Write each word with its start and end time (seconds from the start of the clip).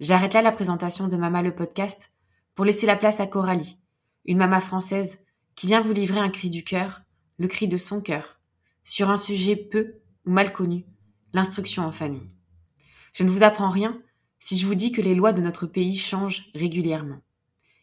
J'arrête 0.00 0.34
là 0.34 0.42
la 0.42 0.50
présentation 0.50 1.06
de 1.06 1.16
Mama 1.16 1.40
le 1.40 1.54
podcast 1.54 2.10
pour 2.56 2.64
laisser 2.64 2.84
la 2.84 2.96
place 2.96 3.20
à 3.20 3.28
Coralie, 3.28 3.78
une 4.24 4.38
maman 4.38 4.58
française 4.58 5.20
qui 5.54 5.68
vient 5.68 5.80
vous 5.80 5.92
livrer 5.92 6.18
un 6.18 6.30
cri 6.30 6.50
du 6.50 6.64
cœur, 6.64 7.02
le 7.38 7.46
cri 7.46 7.68
de 7.68 7.76
son 7.76 8.00
cœur, 8.00 8.40
sur 8.82 9.08
un 9.08 9.16
sujet 9.16 9.54
peu 9.54 10.00
ou 10.26 10.32
mal 10.32 10.52
connu, 10.52 10.84
l'instruction 11.32 11.86
en 11.86 11.92
famille. 11.92 12.28
Je 13.12 13.22
ne 13.22 13.30
vous 13.30 13.44
apprends 13.44 13.70
rien 13.70 14.02
si 14.40 14.56
je 14.56 14.66
vous 14.66 14.74
dis 14.74 14.90
que 14.90 15.00
les 15.00 15.14
lois 15.14 15.32
de 15.32 15.40
notre 15.40 15.66
pays 15.66 15.96
changent 15.96 16.50
régulièrement. 16.56 17.20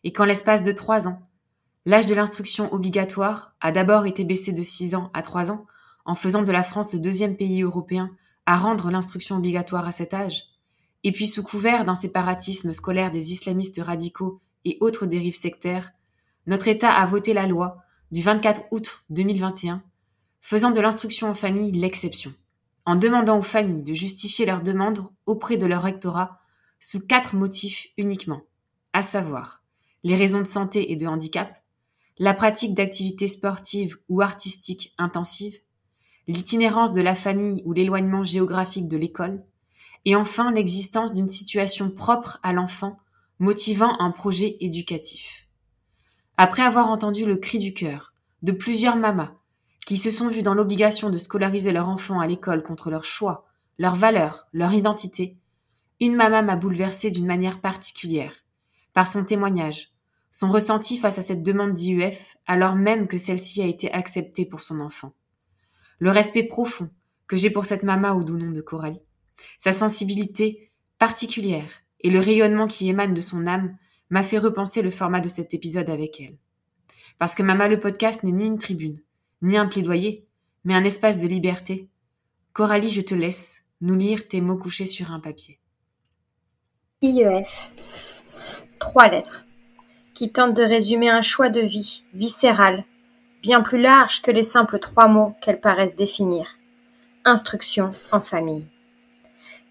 Et 0.03 0.11
qu'en 0.11 0.25
l'espace 0.25 0.63
de 0.63 0.73
trois 0.73 1.07
ans, 1.07 1.29
l'âge 1.85 2.07
de 2.07 2.15
l'instruction 2.15 2.73
obligatoire 2.73 3.55
a 3.61 3.71
d'abord 3.71 4.05
été 4.05 4.25
baissé 4.25 4.51
de 4.51 4.63
six 4.63 4.95
ans 4.95 5.11
à 5.13 5.21
trois 5.21 5.49
ans, 5.49 5.65
en 6.03 6.15
faisant 6.15 6.43
de 6.43 6.51
la 6.51 6.63
France 6.63 6.91
le 6.91 6.99
deuxième 6.99 7.37
pays 7.37 7.61
européen 7.61 8.11
à 8.45 8.57
rendre 8.57 8.91
l'instruction 8.91 9.37
obligatoire 9.37 9.87
à 9.87 9.93
cet 9.93 10.13
âge, 10.13 10.43
et 11.03 11.11
puis 11.11 11.27
sous 11.27 11.43
couvert 11.43 11.85
d'un 11.85 11.95
séparatisme 11.95 12.73
scolaire 12.73 13.11
des 13.11 13.33
islamistes 13.33 13.81
radicaux 13.81 14.39
et 14.65 14.77
autres 14.81 15.05
dérives 15.05 15.35
sectaires, 15.35 15.91
notre 16.47 16.67
État 16.67 16.93
a 16.93 17.05
voté 17.05 17.33
la 17.33 17.47
loi 17.47 17.77
du 18.11 18.21
24 18.21 18.61
août 18.71 19.03
2021 19.09 19.81
faisant 20.41 20.71
de 20.71 20.81
l'instruction 20.81 21.29
en 21.29 21.33
famille 21.33 21.71
l'exception, 21.71 22.33
en 22.85 22.95
demandant 22.95 23.37
aux 23.37 23.43
familles 23.43 23.83
de 23.83 23.93
justifier 23.93 24.45
leur 24.45 24.61
demande 24.61 25.07
auprès 25.25 25.57
de 25.57 25.65
leur 25.67 25.83
rectorat 25.83 26.39
sous 26.79 26.99
quatre 26.99 27.35
motifs 27.35 27.87
uniquement, 27.97 28.41
à 28.93 29.03
savoir 29.03 29.61
les 30.03 30.15
raisons 30.15 30.39
de 30.39 30.45
santé 30.45 30.91
et 30.91 30.95
de 30.95 31.05
handicap, 31.05 31.63
la 32.17 32.33
pratique 32.33 32.73
d'activités 32.73 33.27
sportives 33.27 33.97
ou 34.09 34.21
artistiques 34.21 34.93
intensives, 34.97 35.59
l'itinérance 36.27 36.91
de 36.91 37.01
la 37.01 37.15
famille 37.15 37.61
ou 37.65 37.73
l'éloignement 37.73 38.23
géographique 38.23 38.87
de 38.87 38.97
l'école, 38.97 39.43
et 40.05 40.15
enfin 40.15 40.51
l'existence 40.51 41.13
d'une 41.13 41.29
situation 41.29 41.91
propre 41.91 42.39
à 42.43 42.53
l'enfant 42.53 42.97
motivant 43.39 43.99
un 43.99 44.11
projet 44.11 44.57
éducatif. 44.59 45.47
Après 46.37 46.63
avoir 46.63 46.89
entendu 46.89 47.25
le 47.25 47.37
cri 47.37 47.59
du 47.59 47.73
cœur 47.73 48.13
de 48.41 48.51
plusieurs 48.51 48.95
mamas 48.95 49.33
qui 49.85 49.97
se 49.97 50.11
sont 50.11 50.27
vus 50.27 50.43
dans 50.43 50.53
l'obligation 50.53 51.09
de 51.09 51.17
scolariser 51.17 51.71
leur 51.71 51.89
enfant 51.89 52.19
à 52.19 52.27
l'école 52.27 52.63
contre 52.63 52.89
leur 52.89 53.03
choix, 53.03 53.45
leurs 53.77 53.95
valeurs, 53.95 54.47
leur 54.53 54.73
identité, 54.73 55.37
une 55.99 56.15
maman 56.15 56.43
m'a 56.43 56.55
bouleversée 56.55 57.11
d'une 57.11 57.25
manière 57.25 57.61
particulière, 57.61 58.33
par 58.93 59.07
son 59.07 59.23
témoignage, 59.23 59.91
son 60.31 60.49
ressenti 60.49 60.97
face 60.97 61.17
à 61.17 61.21
cette 61.21 61.43
demande 61.43 61.73
d'IUF 61.73 62.37
alors 62.47 62.75
même 62.75 63.07
que 63.07 63.17
celle-ci 63.17 63.61
a 63.61 63.65
été 63.65 63.91
acceptée 63.91 64.45
pour 64.45 64.61
son 64.61 64.79
enfant. 64.79 65.13
Le 65.99 66.09
respect 66.09 66.43
profond 66.43 66.89
que 67.27 67.37
j'ai 67.37 67.49
pour 67.49 67.65
cette 67.65 67.83
maman 67.83 68.11
au 68.13 68.23
doux 68.23 68.37
nom 68.37 68.51
de 68.51 68.61
Coralie, 68.61 69.03
sa 69.57 69.71
sensibilité 69.71 70.71
particulière 70.97 71.81
et 72.01 72.09
le 72.09 72.19
rayonnement 72.19 72.67
qui 72.67 72.89
émane 72.89 73.13
de 73.13 73.21
son 73.21 73.47
âme 73.47 73.77
m'a 74.09 74.23
fait 74.23 74.37
repenser 74.37 74.81
le 74.81 74.89
format 74.89 75.21
de 75.21 75.29
cet 75.29 75.53
épisode 75.53 75.89
avec 75.89 76.19
elle. 76.19 76.37
Parce 77.17 77.35
que 77.35 77.43
Mama 77.43 77.67
le 77.67 77.79
podcast 77.79 78.23
n'est 78.23 78.31
ni 78.31 78.45
une 78.45 78.57
tribune, 78.57 78.99
ni 79.41 79.57
un 79.57 79.67
plaidoyer, 79.67 80.25
mais 80.63 80.75
un 80.75 80.83
espace 80.83 81.19
de 81.19 81.27
liberté. 81.27 81.89
Coralie, 82.53 82.89
je 82.89 83.01
te 83.01 83.15
laisse 83.15 83.63
nous 83.79 83.95
lire 83.95 84.27
tes 84.27 84.41
mots 84.41 84.57
couchés 84.57 84.85
sur 84.85 85.11
un 85.11 85.19
papier. 85.19 85.59
IEF. 87.01 87.71
Trois 88.79 89.07
lettres 89.07 89.45
qui 90.13 90.31
tentent 90.31 90.55
de 90.55 90.63
résumer 90.63 91.09
un 91.09 91.23
choix 91.23 91.49
de 91.49 91.61
vie 91.61 92.03
viscéral, 92.13 92.85
bien 93.41 93.61
plus 93.61 93.81
large 93.81 94.21
que 94.21 94.29
les 94.29 94.43
simples 94.43 94.77
trois 94.77 95.07
mots 95.07 95.33
qu'elles 95.41 95.61
paraissent 95.61 95.95
définir. 95.95 96.57
Instruction 97.25 97.89
en 98.11 98.21
famille. 98.21 98.67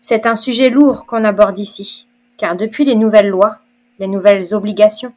C'est 0.03 0.27
un 0.27 0.37
sujet 0.37 0.71
lourd 0.71 1.05
qu'on 1.05 1.25
aborde 1.25 1.59
ici, 1.59 2.06
car 2.38 2.56
depuis 2.56 2.84
les 2.84 2.97
nouvelles 2.97 3.28
lois, 3.28 3.59
les 3.99 4.09
nouvelles 4.09 4.55
obligations, 4.55 5.12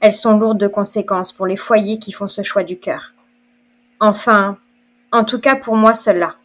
elles 0.00 0.14
sont 0.14 0.38
lourdes 0.38 0.58
de 0.58 0.68
conséquences 0.68 1.32
pour 1.32 1.46
les 1.46 1.56
foyers 1.56 1.98
qui 1.98 2.12
font 2.12 2.28
ce 2.28 2.42
choix 2.42 2.62
du 2.62 2.78
cœur. 2.78 3.12
Enfin, 3.98 4.56
en 5.12 5.24
tout 5.24 5.40
cas 5.40 5.56
pour 5.56 5.76
moi 5.76 5.94
cela 5.94 6.36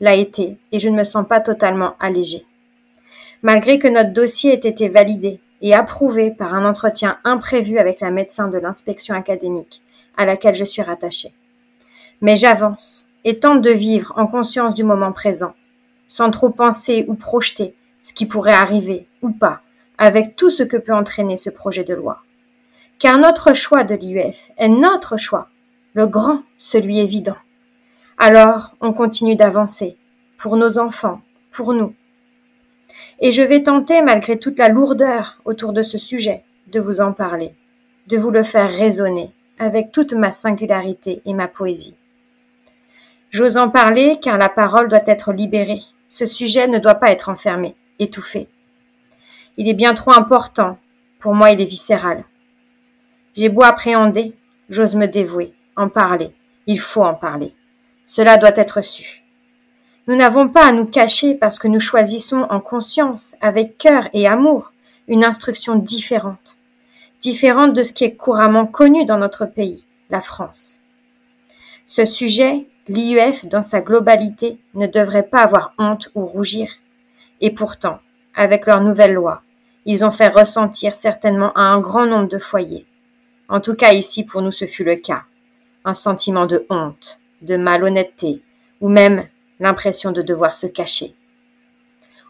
l'a 0.00 0.14
été, 0.14 0.56
et 0.70 0.78
je 0.78 0.88
ne 0.88 0.96
me 0.96 1.04
sens 1.04 1.26
pas 1.26 1.40
totalement 1.40 1.94
allégée. 2.00 2.46
Malgré 3.42 3.78
que 3.78 3.88
notre 3.88 4.12
dossier 4.12 4.52
ait 4.52 4.68
été 4.68 4.88
validé 4.88 5.40
et 5.62 5.74
approuvé 5.74 6.30
par 6.30 6.54
un 6.54 6.64
entretien 6.64 7.18
imprévu 7.24 7.78
avec 7.78 8.00
la 8.00 8.10
médecin 8.10 8.48
de 8.48 8.58
l'inspection 8.58 9.14
académique 9.14 9.82
à 10.16 10.24
laquelle 10.26 10.54
je 10.54 10.64
suis 10.64 10.82
rattachée. 10.82 11.32
Mais 12.20 12.36
j'avance 12.36 13.08
et 13.24 13.38
tente 13.38 13.62
de 13.62 13.70
vivre 13.70 14.12
en 14.16 14.26
conscience 14.26 14.74
du 14.74 14.84
moment 14.84 15.12
présent, 15.12 15.54
sans 16.12 16.30
trop 16.30 16.50
penser 16.50 17.06
ou 17.08 17.14
projeter 17.14 17.74
ce 18.02 18.12
qui 18.12 18.26
pourrait 18.26 18.52
arriver 18.52 19.08
ou 19.22 19.30
pas 19.30 19.62
avec 19.96 20.36
tout 20.36 20.50
ce 20.50 20.62
que 20.62 20.76
peut 20.76 20.92
entraîner 20.92 21.38
ce 21.38 21.48
projet 21.48 21.84
de 21.84 21.94
loi. 21.94 22.20
Car 22.98 23.16
notre 23.16 23.54
choix 23.54 23.82
de 23.82 23.94
l'IUF 23.94 24.50
est 24.58 24.68
notre 24.68 25.16
choix 25.16 25.48
le 25.94 26.06
grand, 26.06 26.42
celui 26.58 26.98
évident. 26.98 27.38
Alors, 28.18 28.74
on 28.82 28.92
continue 28.92 29.36
d'avancer, 29.36 29.96
pour 30.36 30.58
nos 30.58 30.78
enfants, 30.78 31.22
pour 31.50 31.72
nous. 31.72 31.94
Et 33.20 33.32
je 33.32 33.42
vais 33.42 33.62
tenter, 33.62 34.02
malgré 34.02 34.38
toute 34.38 34.58
la 34.58 34.68
lourdeur 34.68 35.40
autour 35.46 35.72
de 35.72 35.82
ce 35.82 35.96
sujet, 35.96 36.44
de 36.66 36.80
vous 36.80 37.00
en 37.00 37.12
parler, 37.12 37.54
de 38.08 38.18
vous 38.18 38.30
le 38.30 38.42
faire 38.42 38.70
résonner 38.70 39.30
avec 39.58 39.92
toute 39.92 40.12
ma 40.12 40.30
singularité 40.30 41.22
et 41.24 41.32
ma 41.32 41.48
poésie. 41.48 41.96
J'ose 43.30 43.56
en 43.56 43.70
parler 43.70 44.18
car 44.20 44.36
la 44.36 44.50
parole 44.50 44.88
doit 44.88 45.06
être 45.06 45.32
libérée. 45.32 45.80
Ce 46.14 46.26
sujet 46.26 46.68
ne 46.68 46.76
doit 46.76 46.96
pas 46.96 47.10
être 47.10 47.30
enfermé, 47.30 47.74
étouffé. 47.98 48.46
Il 49.56 49.66
est 49.66 49.72
bien 49.72 49.94
trop 49.94 50.12
important. 50.12 50.76
Pour 51.18 51.34
moi, 51.34 51.52
il 51.52 51.60
est 51.62 51.64
viscéral. 51.64 52.26
J'ai 53.34 53.48
beau 53.48 53.62
appréhender, 53.62 54.36
j'ose 54.68 54.94
me 54.94 55.06
dévouer 55.06 55.54
en 55.74 55.88
parler. 55.88 56.34
Il 56.66 56.78
faut 56.78 57.02
en 57.02 57.14
parler. 57.14 57.54
Cela 58.04 58.36
doit 58.36 58.52
être 58.56 58.84
su. 58.84 59.24
Nous 60.06 60.14
n'avons 60.14 60.50
pas 60.50 60.66
à 60.66 60.72
nous 60.72 60.84
cacher 60.84 61.34
parce 61.34 61.58
que 61.58 61.66
nous 61.66 61.80
choisissons 61.80 62.42
en 62.50 62.60
conscience, 62.60 63.34
avec 63.40 63.78
cœur 63.78 64.10
et 64.12 64.26
amour, 64.26 64.74
une 65.08 65.24
instruction 65.24 65.76
différente, 65.76 66.58
différente 67.22 67.72
de 67.72 67.82
ce 67.82 67.94
qui 67.94 68.04
est 68.04 68.16
couramment 68.16 68.66
connu 68.66 69.06
dans 69.06 69.16
notre 69.16 69.46
pays, 69.46 69.86
la 70.10 70.20
France. 70.20 70.82
Ce 71.86 72.04
sujet, 72.04 72.66
l'IUF 72.92 73.46
dans 73.46 73.62
sa 73.62 73.80
globalité, 73.80 74.58
ne 74.74 74.86
devrait 74.86 75.28
pas 75.28 75.40
avoir 75.40 75.74
honte 75.78 76.10
ou 76.14 76.26
rougir. 76.26 76.68
Et 77.40 77.50
pourtant, 77.50 78.00
avec 78.34 78.66
leur 78.66 78.80
nouvelle 78.80 79.14
loi, 79.14 79.42
ils 79.86 80.04
ont 80.04 80.10
fait 80.10 80.28
ressentir 80.28 80.94
certainement 80.94 81.52
à 81.54 81.62
un 81.62 81.80
grand 81.80 82.06
nombre 82.06 82.28
de 82.28 82.38
foyers. 82.38 82.86
En 83.48 83.60
tout 83.60 83.74
cas 83.74 83.92
ici 83.92 84.24
pour 84.24 84.42
nous 84.42 84.52
ce 84.52 84.66
fut 84.66 84.84
le 84.84 84.96
cas 84.96 85.24
un 85.84 85.94
sentiment 85.94 86.46
de 86.46 86.64
honte, 86.70 87.20
de 87.40 87.56
malhonnêteté, 87.56 88.42
ou 88.80 88.88
même 88.88 89.26
l'impression 89.58 90.12
de 90.12 90.22
devoir 90.22 90.54
se 90.54 90.68
cacher. 90.68 91.14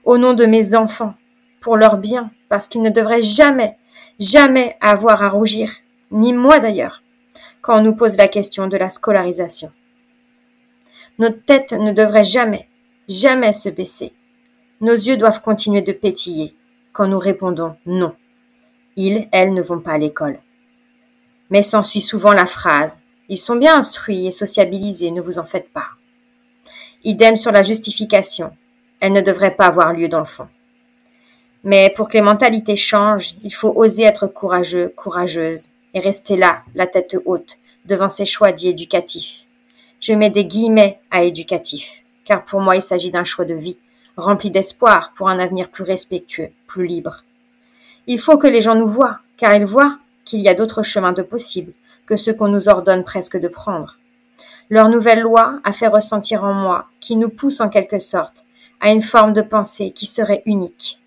Au 0.05 0.17
nom 0.17 0.33
de 0.33 0.47
mes 0.47 0.75
enfants, 0.75 1.15
pour 1.61 1.77
leur 1.77 1.99
bien, 1.99 2.31
parce 2.49 2.67
qu'ils 2.67 2.83
ne 2.83 2.89
devraient 2.89 3.21
jamais, 3.21 3.77
jamais 4.19 4.77
avoir 4.81 5.23
à 5.23 5.29
rougir, 5.29 5.71
ni 6.11 6.33
moi 6.33 6.61
d'ailleurs, 6.61 7.03
quand 7.61 7.79
on 7.79 7.83
nous 7.83 7.95
pose 7.95 8.17
la 8.17 8.29
question 8.29 8.69
de 8.69 8.77
la 8.79 8.89
scolarisation. 8.89 9.71
Notre 11.19 11.45
tête 11.45 11.73
ne 11.73 11.93
devrait 11.93 12.25
jamais, 12.25 12.69
jamais 13.09 13.53
se 13.53 13.69
baisser. 13.69 14.13
Nos 14.81 14.95
yeux 14.95 15.17
doivent 15.17 15.43
continuer 15.43 15.83
de 15.83 15.93
pétiller 15.93 16.57
quand 16.93 17.07
nous 17.07 17.19
répondons 17.19 17.77
non. 17.87 18.15
Ils, 18.97 19.29
elles 19.33 19.55
ne 19.55 19.63
vont 19.63 19.81
pas 19.81 19.93
à 19.93 19.99
l'école. 19.99 20.39
Mais 21.51 21.63
s'ensuit 21.63 22.01
souvent 22.01 22.33
la 22.33 22.47
phrase 22.47 23.01
Ils 23.29 23.39
sont 23.39 23.57
bien 23.57 23.77
instruits 23.79 24.27
et 24.27 24.33
sociabilisés, 24.33 25.11
ne 25.11 25.21
vous 25.21 25.39
en 25.39 25.45
faites 25.45 25.71
pas. 25.73 25.87
Idem 27.05 27.37
sur 27.37 27.53
la 27.53 27.63
justification. 27.63 28.57
Elle 29.01 29.13
ne 29.13 29.21
devrait 29.21 29.57
pas 29.57 29.67
avoir 29.67 29.93
lieu 29.93 30.09
dans 30.09 30.21
le 30.21 30.25
fond. 30.25 30.49
Mais 31.65 31.93
pour 31.95 32.09
que 32.09 32.15
les 32.15 32.23
mentalités 32.23 32.77
changent, 32.77 33.35
il 33.43 33.53
faut 33.53 33.73
oser 33.75 34.03
être 34.03 34.27
courageux, 34.27 34.93
courageuse, 34.97 35.71
et 35.95 36.01
rester 36.01 36.37
là, 36.37 36.63
la 36.75 36.87
tête 36.87 37.17
haute, 37.25 37.59
devant 37.85 38.09
ses 38.09 38.25
choix 38.25 38.53
dits 38.53 38.69
éducatifs. 38.69 39.47
Je 40.03 40.15
mets 40.15 40.31
des 40.31 40.47
guillemets 40.47 40.99
à 41.13 41.23
éducatif, 41.23 42.03
car 42.25 42.45
pour 42.45 42.61
moi 42.61 42.75
il 42.75 42.83
s'agit 42.83 43.13
d'un 43.13 43.23
choix 43.23 43.45
de 43.45 43.55
vie, 43.55 43.79
rempli 44.17 44.51
d'espoir 44.51 45.13
pour 45.15 45.29
un 45.29 45.39
avenir 45.39 45.71
plus 45.71 45.85
respectueux, 45.85 46.49
plus 46.67 46.89
libre. 46.89 47.23
Il 48.09 48.19
faut 48.19 48.37
que 48.37 48.49
les 48.49 48.61
gens 48.61 48.75
nous 48.75 48.89
voient, 48.89 49.21
car 49.37 49.55
ils 49.55 49.65
voient 49.65 50.01
qu'il 50.25 50.41
y 50.41 50.49
a 50.49 50.55
d'autres 50.55 50.83
chemins 50.83 51.13
de 51.13 51.23
possibles 51.23 51.73
que 52.05 52.17
ceux 52.17 52.35
qu'on 52.35 52.49
nous 52.49 52.69
ordonne 52.69 53.05
presque 53.05 53.39
de 53.39 53.47
prendre. 53.47 53.97
Leur 54.71 54.89
nouvelle 54.89 55.21
loi 55.21 55.61
a 55.63 55.73
fait 55.73 55.87
ressentir 55.87 56.43
en 56.43 56.53
moi, 56.53 56.89
qui 56.99 57.15
nous 57.15 57.29
pousse 57.29 57.61
en 57.61 57.69
quelque 57.69 58.01
sorte, 58.01 58.47
à 58.81 58.91
une 58.91 59.03
forme 59.03 59.33
de 59.33 59.43
pensée 59.43 59.93
qui 59.93 60.07
serait 60.07 60.43
unique. 60.47 60.99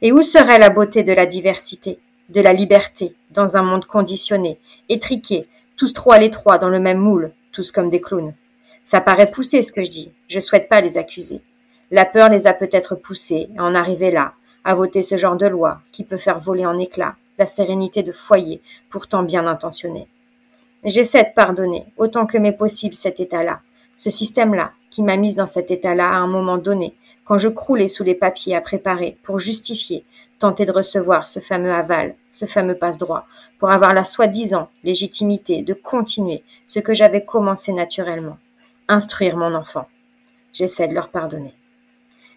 Et 0.00 0.12
où 0.12 0.22
serait 0.22 0.58
la 0.58 0.70
beauté 0.70 1.02
de 1.02 1.12
la 1.12 1.26
diversité, 1.26 1.98
de 2.30 2.40
la 2.40 2.54
liberté, 2.54 3.14
dans 3.32 3.58
un 3.58 3.62
monde 3.62 3.84
conditionné, 3.84 4.58
étriqué, 4.88 5.46
tous 5.76 5.92
trop 5.92 6.12
à 6.12 6.18
l'étroit 6.18 6.56
dans 6.56 6.70
le 6.70 6.80
même 6.80 6.96
moule, 6.96 7.34
tous 7.52 7.72
comme 7.72 7.90
des 7.90 8.00
clowns 8.00 8.34
Ça 8.84 9.00
paraît 9.00 9.30
poussé 9.30 9.62
ce 9.62 9.72
que 9.72 9.84
je 9.84 9.90
dis, 9.90 10.12
je 10.28 10.40
souhaite 10.40 10.68
pas 10.68 10.80
les 10.80 10.98
accuser. 10.98 11.42
La 11.90 12.04
peur 12.04 12.28
les 12.28 12.46
a 12.46 12.52
peut-être 12.52 12.94
poussés 12.94 13.48
à 13.56 13.64
en 13.64 13.74
arriver 13.74 14.10
là, 14.10 14.34
à 14.64 14.74
voter 14.74 15.02
ce 15.02 15.16
genre 15.16 15.36
de 15.36 15.46
loi 15.46 15.80
qui 15.92 16.04
peut 16.04 16.16
faire 16.16 16.38
voler 16.38 16.66
en 16.66 16.78
éclats 16.78 17.16
la 17.38 17.46
sérénité 17.46 18.02
de 18.02 18.12
foyer 18.12 18.60
pourtant 18.90 19.22
bien 19.22 19.46
intentionné. 19.46 20.08
J'essaie 20.84 21.24
de 21.24 21.34
pardonner 21.34 21.86
autant 21.96 22.26
que 22.26 22.38
m'est 22.38 22.52
possible 22.52 22.94
cet 22.94 23.20
état-là, 23.20 23.60
ce 23.94 24.10
système-là 24.10 24.72
qui 24.90 25.02
m'a 25.02 25.16
mise 25.16 25.34
dans 25.34 25.46
cet 25.46 25.70
état-là 25.70 26.08
à 26.08 26.16
un 26.16 26.26
moment 26.26 26.58
donné, 26.58 26.94
quand 27.24 27.38
je 27.38 27.48
croulais 27.48 27.88
sous 27.88 28.04
les 28.04 28.14
papiers 28.14 28.56
à 28.56 28.60
préparer 28.60 29.16
pour 29.22 29.38
justifier, 29.38 30.04
tenter 30.38 30.64
de 30.64 30.72
recevoir 30.72 31.26
ce 31.26 31.40
fameux 31.40 31.72
aval, 31.72 32.14
ce 32.30 32.44
fameux 32.46 32.76
passe-droit, 32.76 33.26
pour 33.58 33.70
avoir 33.70 33.92
la 33.92 34.04
soi-disant 34.04 34.68
légitimité 34.84 35.62
de 35.62 35.74
continuer 35.74 36.44
ce 36.66 36.78
que 36.78 36.94
j'avais 36.94 37.24
commencé 37.24 37.72
naturellement, 37.72 38.38
instruire 38.88 39.36
mon 39.36 39.54
enfant. 39.54 39.86
J'essaie 40.52 40.88
de 40.88 40.94
leur 40.94 41.08
pardonner. 41.08 41.54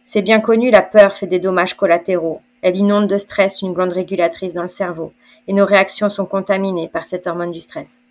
C'est 0.03 0.21
bien 0.21 0.39
connu, 0.39 0.71
la 0.71 0.81
peur 0.81 1.15
fait 1.15 1.27
des 1.27 1.39
dommages 1.39 1.75
collatéraux. 1.75 2.41
Elle 2.61 2.75
inonde 2.75 3.07
de 3.07 3.17
stress 3.17 3.61
une 3.61 3.73
glande 3.73 3.93
régulatrice 3.93 4.53
dans 4.53 4.61
le 4.61 4.67
cerveau, 4.67 5.13
et 5.47 5.53
nos 5.53 5.65
réactions 5.65 6.09
sont 6.09 6.25
contaminées 6.25 6.87
par 6.87 7.07
cette 7.07 7.27
hormone 7.27 7.51
du 7.51 7.61
stress. 7.61 8.03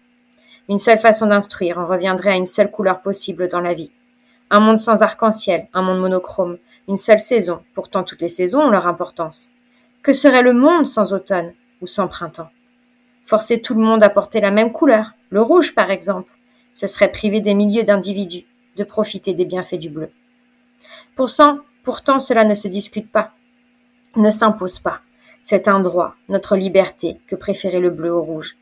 Une 0.69 0.79
seule 0.79 0.99
façon 0.99 1.27
d'instruire 1.27 1.79
en 1.79 1.87
reviendrait 1.87 2.33
à 2.33 2.37
une 2.37 2.47
seule 2.47 2.71
couleur 2.71 3.03
possible 3.03 3.49
dans 3.49 3.61
la 3.61 3.75
vie. 3.75 3.93
Un 4.51 4.61
monde 4.61 4.79
sans 4.79 5.03
arc-en-ciel, 5.03 5.69
un 5.73 5.83
monde 5.83 6.01
monochrome, 6.01 6.59
une 6.89 6.97
seule 6.97 7.21
saison, 7.21 7.61
pourtant 7.75 8.03
toutes 8.03 8.21
les 8.21 8.29
saisons 8.29 8.63
ont 8.63 8.71
leur 8.71 8.87
importance. 8.89 9.53
Que 10.03 10.13
serait 10.13 10.43
le 10.43 10.53
monde 10.53 10.87
sans 10.87 11.13
automne 11.13 11.53
ou 11.81 11.87
sans 11.87 12.09
printemps? 12.09 12.51
Forcer 13.25 13.61
tout 13.61 13.75
le 13.75 13.83
monde 13.83 14.03
à 14.03 14.11
porter 14.11 14.41
la 14.41 14.51
même 14.51 14.73
couleur, 14.73 15.13
le 15.31 15.41
rouge 15.41 15.75
par 15.75 15.91
exemple, 15.91 16.33
ce 16.75 16.87
serait 16.87 17.13
priver 17.13 17.41
des 17.41 17.55
milliers 17.55 17.85
d'individus 17.85 18.45
de 18.77 18.85
profiter 18.85 19.35
des 19.35 19.45
bienfaits 19.45 19.75
du 19.79 19.91
bleu. 19.91 20.11
Pourtant, 21.17 21.61
Pourtant, 21.83 22.19
cela 22.19 22.45
ne 22.45 22.55
se 22.55 22.69
discute 22.69 23.11
pas, 23.11 23.33
ne 24.17 24.31
s'impose 24.31 24.79
pas. 24.79 25.01
C'est 25.43 25.67
un 25.67 25.81
droit, 25.81 26.15
notre 26.29 26.57
liberté, 26.57 27.19
que 27.27 27.37
préférer 27.37 27.81
le 27.81 27.91
bleu 27.91 28.13
au 28.13 28.23
rouge. 28.23 28.59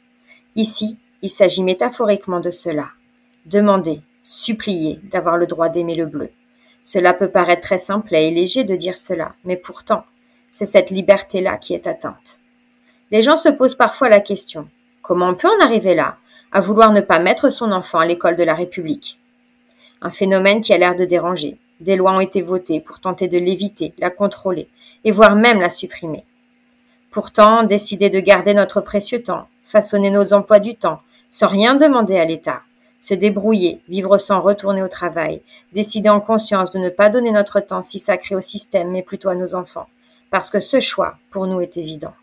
Ici, 0.55 0.99
il 1.23 1.31
s'agit 1.31 1.64
métaphoriquement 1.64 2.38
de 2.38 2.52
cela. 2.52 2.90
Demander, 3.46 4.02
supplier 4.23 5.00
d'avoir 5.11 5.37
le 5.37 5.46
droit 5.46 5.69
d'aimer 5.69 5.96
le 5.96 6.06
bleu. 6.06 6.31
Cela 6.85 7.12
peut 7.12 7.29
paraître 7.29 7.67
très 7.67 7.79
simple 7.79 8.14
et 8.14 8.31
léger 8.31 8.62
de 8.62 8.76
dire 8.76 8.99
cela, 8.99 9.35
mais 9.44 9.56
pourtant, 9.56 10.05
c'est 10.50 10.66
cette 10.66 10.90
liberté-là 10.90 11.56
qui 11.56 11.74
est 11.74 11.86
atteinte. 11.86 12.40
Les 13.10 13.22
gens 13.22 13.36
se 13.36 13.48
posent 13.48 13.74
parfois 13.74 14.08
la 14.08 14.20
question 14.20 14.68
comment 15.08 15.28
on 15.30 15.34
peut 15.34 15.48
en 15.48 15.64
arriver 15.64 15.94
là, 15.94 16.16
à 16.52 16.60
vouloir 16.60 16.92
ne 16.92 17.00
pas 17.00 17.18
mettre 17.18 17.48
son 17.48 17.72
enfant 17.72 17.98
à 17.98 18.06
l'école 18.06 18.36
de 18.36 18.44
la 18.44 18.54
République? 18.54 19.18
Un 20.02 20.10
phénomène 20.10 20.60
qui 20.60 20.74
a 20.74 20.78
l'air 20.78 20.94
de 20.94 21.06
déranger, 21.06 21.56
des 21.80 21.96
lois 21.96 22.12
ont 22.12 22.20
été 22.20 22.42
votées 22.42 22.80
pour 22.80 23.00
tenter 23.00 23.26
de 23.26 23.38
l'éviter, 23.38 23.94
la 23.98 24.10
contrôler, 24.10 24.68
et 25.04 25.10
voire 25.10 25.34
même 25.34 25.60
la 25.60 25.70
supprimer. 25.70 26.26
Pourtant, 27.10 27.62
décider 27.62 28.10
de 28.10 28.20
garder 28.20 28.52
notre 28.52 28.82
précieux 28.82 29.22
temps, 29.22 29.48
façonner 29.64 30.10
nos 30.10 30.34
emplois 30.34 30.60
du 30.60 30.74
temps, 30.74 31.00
sans 31.30 31.48
rien 31.48 31.74
demander 31.74 32.18
à 32.18 32.26
l'État, 32.26 32.60
se 33.00 33.14
débrouiller, 33.14 33.80
vivre 33.88 34.18
sans 34.18 34.40
retourner 34.40 34.82
au 34.82 34.88
travail, 34.88 35.40
décider 35.72 36.10
en 36.10 36.20
conscience 36.20 36.70
de 36.70 36.78
ne 36.78 36.90
pas 36.90 37.08
donner 37.08 37.30
notre 37.30 37.60
temps 37.60 37.82
si 37.82 37.98
sacré 37.98 38.34
au 38.34 38.42
système, 38.42 38.90
mais 38.90 39.02
plutôt 39.02 39.30
à 39.30 39.34
nos 39.34 39.54
enfants, 39.54 39.86
parce 40.30 40.50
que 40.50 40.60
ce 40.60 40.80
choix, 40.80 41.16
pour 41.30 41.46
nous, 41.46 41.60
est 41.60 41.76
évident. 41.76 42.14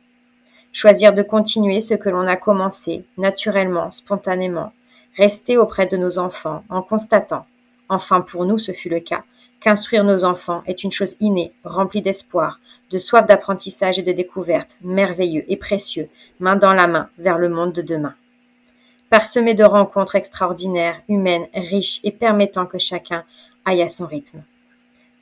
Choisir 0.72 1.14
de 1.14 1.22
continuer 1.22 1.80
ce 1.80 1.94
que 1.94 2.10
l'on 2.10 2.28
a 2.28 2.36
commencé, 2.36 3.06
naturellement, 3.18 3.92
spontanément, 3.92 4.74
rester 5.18 5.58
auprès 5.58 5.88
de 5.88 5.98
nos 5.98 6.20
enfants 6.20 6.64
en 6.70 6.82
constatant, 6.82 7.46
enfin 7.90 8.22
pour 8.22 8.46
nous 8.46 8.58
ce 8.58 8.72
fut 8.72 8.90
le 8.90 9.00
cas, 9.00 9.24
qu'instruire 9.60 10.04
nos 10.04 10.24
enfants 10.24 10.64
est 10.66 10.84
une 10.84 10.92
chose 10.92 11.16
innée, 11.20 11.54
remplie 11.64 12.02
d'espoir, 12.02 12.60
de 12.92 13.00
soif 13.00 13.26
d'apprentissage 13.26 14.00
et 14.00 14.04
de 14.04 14.12
découverte, 14.12 14.78
merveilleux 14.82 15.46
et 15.48 15.58
précieux, 15.58 16.10
main 16.40 16.56
dans 16.56 16.74
la 16.74 16.88
main, 16.88 17.10
vers 17.18 17.38
le 17.38 17.50
monde 17.50 17.74
de 17.74 17.82
demain. 17.82 18.16
Parsemé 19.10 19.54
de 19.54 19.64
rencontres 19.64 20.16
extraordinaires, 20.16 21.02
humaines, 21.08 21.48
riches 21.54 22.02
et 22.04 22.12
permettant 22.12 22.66
que 22.66 22.80
chacun 22.80 23.24
aille 23.64 23.82
à 23.82 23.88
son 23.88 24.06
rythme. 24.06 24.44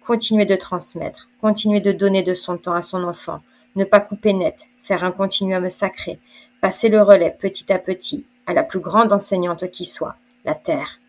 Continuer 0.06 0.46
de 0.46 0.58
transmettre, 0.58 1.30
continuer 1.40 1.80
de 1.80 1.94
donner 1.94 2.24
de 2.24 2.34
son 2.34 2.58
temps 2.58 2.74
à 2.74 2.82
son 2.82 3.06
enfant, 3.06 3.40
ne 3.78 3.86
pas 3.86 4.02
couper 4.02 4.34
net, 4.34 4.68
faire 4.82 5.06
un 5.06 5.12
continuum 5.12 5.72
sacré, 5.72 6.20
passer 6.60 6.90
le 6.90 7.02
relais 7.02 7.34
petit 7.40 7.72
à 7.72 7.80
petit 7.80 8.26
à 8.46 8.54
la 8.54 8.64
plus 8.64 8.82
grande 8.82 9.14
enseignante 9.14 9.72
qui 9.72 9.86
soit, 9.86 10.18
la 10.44 10.56
Terre, 10.56 11.00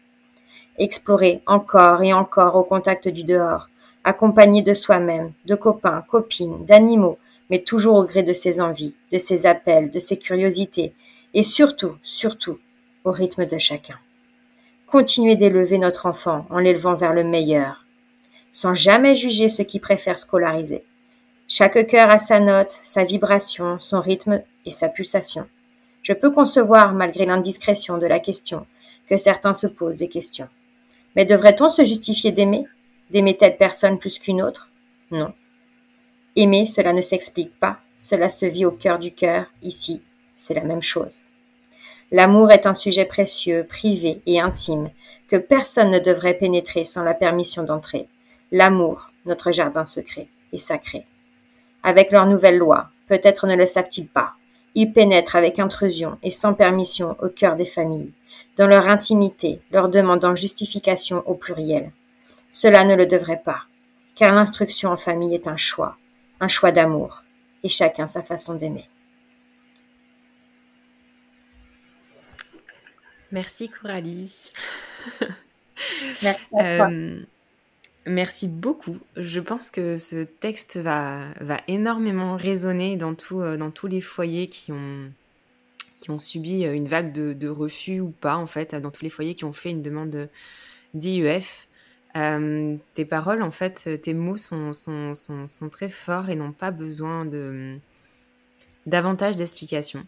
explorer 0.79 1.43
encore 1.47 2.05
et 2.05 2.13
encore 2.13 2.55
au 2.55 2.63
contact 2.63 3.09
du 3.09 3.25
dehors, 3.25 3.69
accompagné 4.05 4.63
de 4.63 4.75
soi-même, 4.75 5.33
de 5.45 5.57
copains, 5.57 6.05
copines, 6.09 6.65
d'animaux, 6.65 7.19
mais 7.51 7.63
toujours 7.63 7.97
au 7.97 8.05
gré 8.05 8.23
de 8.23 8.33
ses 8.33 8.61
envies, 8.61 8.95
de 9.11 9.19
ses 9.19 9.47
appels, 9.47 9.91
de 9.91 9.99
ses 9.99 10.21
curiosités, 10.21 10.95
et 11.35 11.43
surtout, 11.43 11.97
surtout, 12.05 12.61
au 13.03 13.11
rythme 13.11 13.45
de 13.45 13.59
chacun. 13.59 13.99
Continuer 14.87 15.35
d'élever 15.35 15.79
notre 15.79 16.07
enfant 16.07 16.47
en 16.49 16.59
l'élevant 16.59 16.95
vers 16.95 17.13
le 17.13 17.25
meilleur, 17.25 17.84
sans 18.55 18.73
jamais 18.73 19.17
juger 19.17 19.49
ceux 19.49 19.65
qui 19.65 19.81
préfèrent 19.81 20.19
scolariser. 20.19 20.85
Chaque 21.49 21.89
cœur 21.89 22.15
a 22.15 22.21
sa 22.21 22.39
note, 22.39 22.79
sa 22.85 23.03
vibration, 23.03 23.81
son 23.81 24.01
rythme 24.01 24.43
et 24.65 24.71
sa 24.71 24.89
pulsation. 24.89 25.49
Je 26.03 26.13
peux 26.13 26.31
concevoir, 26.31 26.95
malgré 26.95 27.27
l'indiscrétion 27.27 27.99
de 27.99 28.07
la 28.07 28.21
question, 28.21 28.65
que 29.09 29.17
certains 29.17 29.55
se 29.55 29.67
posent 29.67 29.97
des 29.97 30.09
questions. 30.09 30.49
Mais 31.17 31.25
devrait-on 31.25 31.69
se 31.69 31.83
justifier 31.83 32.31
d'aimer? 32.31 32.65
D'aimer 33.11 33.37
telle 33.37 33.57
personne 33.57 33.99
plus 33.99 34.21
qu'une 34.21 34.41
autre? 34.41 34.71
Non. 35.11 35.33
Aimer, 36.37 36.67
cela 36.67 36.93
ne 36.93 37.03
s'explique 37.03 37.59
pas, 37.59 37.81
cela 37.99 38.29
se 38.29 38.47
vit 38.47 38.67
au 38.67 38.73
cœur 38.73 39.01
du 39.01 39.13
cœur, 39.13 39.47
ici, 39.63 40.01
c'est 40.33 40.55
la 40.55 40.63
même 40.63 40.83
chose. 40.83 41.23
L'amour 42.13 42.53
est 42.53 42.67
un 42.67 42.75
sujet 42.75 43.05
précieux, 43.05 43.67
privé 43.69 44.23
et 44.27 44.39
intime, 44.39 44.91
que 45.27 45.37
personne 45.37 45.91
ne 45.91 45.99
devrait 45.99 46.39
pénétrer 46.39 46.85
sans 46.85 47.03
la 47.03 47.15
permission 47.15 47.65
d'entrer. 47.65 48.09
L'amour, 48.53 49.13
notre 49.27 49.53
jardin 49.53 49.85
secret, 49.85 50.29
est 50.53 50.59
sacré. 50.59 51.07
Avec 51.83 52.13
leurs 52.13 52.27
nouvelles 52.27 52.59
lois, 52.59 52.91
peut-être 53.09 53.47
ne 53.47 53.57
le 53.57 53.67
savent-ils 53.67 54.09
pas, 54.09 54.35
ils 54.75 54.93
pénètrent 54.93 55.37
avec 55.37 55.59
intrusion 55.59 56.19
et 56.23 56.31
sans 56.31 56.55
permission 56.55 57.17
au 57.21 57.29
cœur 57.29 57.57
des 57.57 57.65
familles, 57.65 58.13
dans 58.57 58.67
leur 58.67 58.89
intimité, 58.89 59.61
leur 59.71 59.89
demandant 59.89 60.35
justification 60.35 61.23
au 61.27 61.35
pluriel. 61.35 61.93
Cela 62.51 62.85
ne 62.85 62.95
le 62.95 63.07
devrait 63.07 63.43
pas, 63.45 63.63
car 64.15 64.33
l'instruction 64.33 64.91
en 64.91 64.97
famille 64.97 65.35
est 65.35 65.49
un 65.49 65.57
choix, 65.57 65.97
un 66.41 66.49
choix 66.49 66.73
d'amour, 66.73 67.23
et 67.63 67.69
chacun 67.69 68.07
sa 68.07 68.23
façon 68.23 68.55
d'aimer. 68.55 68.89
Merci 73.33 73.69
Coralie. 73.69 74.53
Merci 76.23 76.41
à 76.57 76.77
toi. 76.77 76.91
Euh, 76.91 77.25
merci 78.07 78.49
beaucoup. 78.49 78.99
Je 79.17 79.41
pense 79.41 79.71
que 79.71 79.97
ce 79.97 80.25
texte 80.25 80.77
va, 80.77 81.33
va 81.41 81.61
énormément 81.69 82.37
résonner 82.37 82.97
dans, 82.97 83.15
tout, 83.15 83.41
euh, 83.41 83.57
dans 83.57 83.71
tous 83.71 83.87
les 83.87 84.01
foyers 84.01 84.49
qui 84.49 84.73
ont, 84.73 85.11
qui 86.01 86.11
ont 86.11 86.19
subi 86.19 86.65
euh, 86.65 86.75
une 86.75 86.89
vague 86.89 87.13
de, 87.13 87.49
refus 87.49 88.01
ou 88.01 88.11
pas, 88.11 88.37
en 88.37 88.47
fait, 88.47 88.75
dans 88.75 88.91
tous 88.91 89.05
les 89.05 89.11
foyers 89.11 89.35
qui 89.35 89.45
ont 89.45 89.53
fait 89.53 89.71
une 89.71 89.83
demande 89.83 90.29
d'IEF. 90.93 91.69
Euh, 92.17 92.77
tes 92.95 93.05
paroles, 93.05 93.43
en 93.43 93.51
fait, 93.51 94.01
tes 94.03 94.15
mots 94.15 94.37
sont, 94.37 94.73
sont, 94.73 95.15
sont, 95.15 95.47
sont 95.47 95.69
très 95.69 95.89
forts 95.89 96.31
et 96.31 96.37
n'ont 96.37 96.53
pas 96.53 96.71
besoin 96.71 97.25
de, 97.25 97.77
davantage 98.87 99.35
d'explications. 99.37 100.07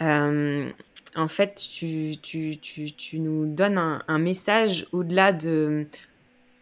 en 0.00 1.28
fait, 1.28 1.54
tu, 1.70 2.16
tu, 2.22 2.56
tu, 2.58 2.92
tu, 2.92 3.18
nous 3.18 3.46
donnes 3.46 3.78
un, 3.78 4.18
message 4.18 4.86
au-delà 4.92 5.32
de, 5.32 5.86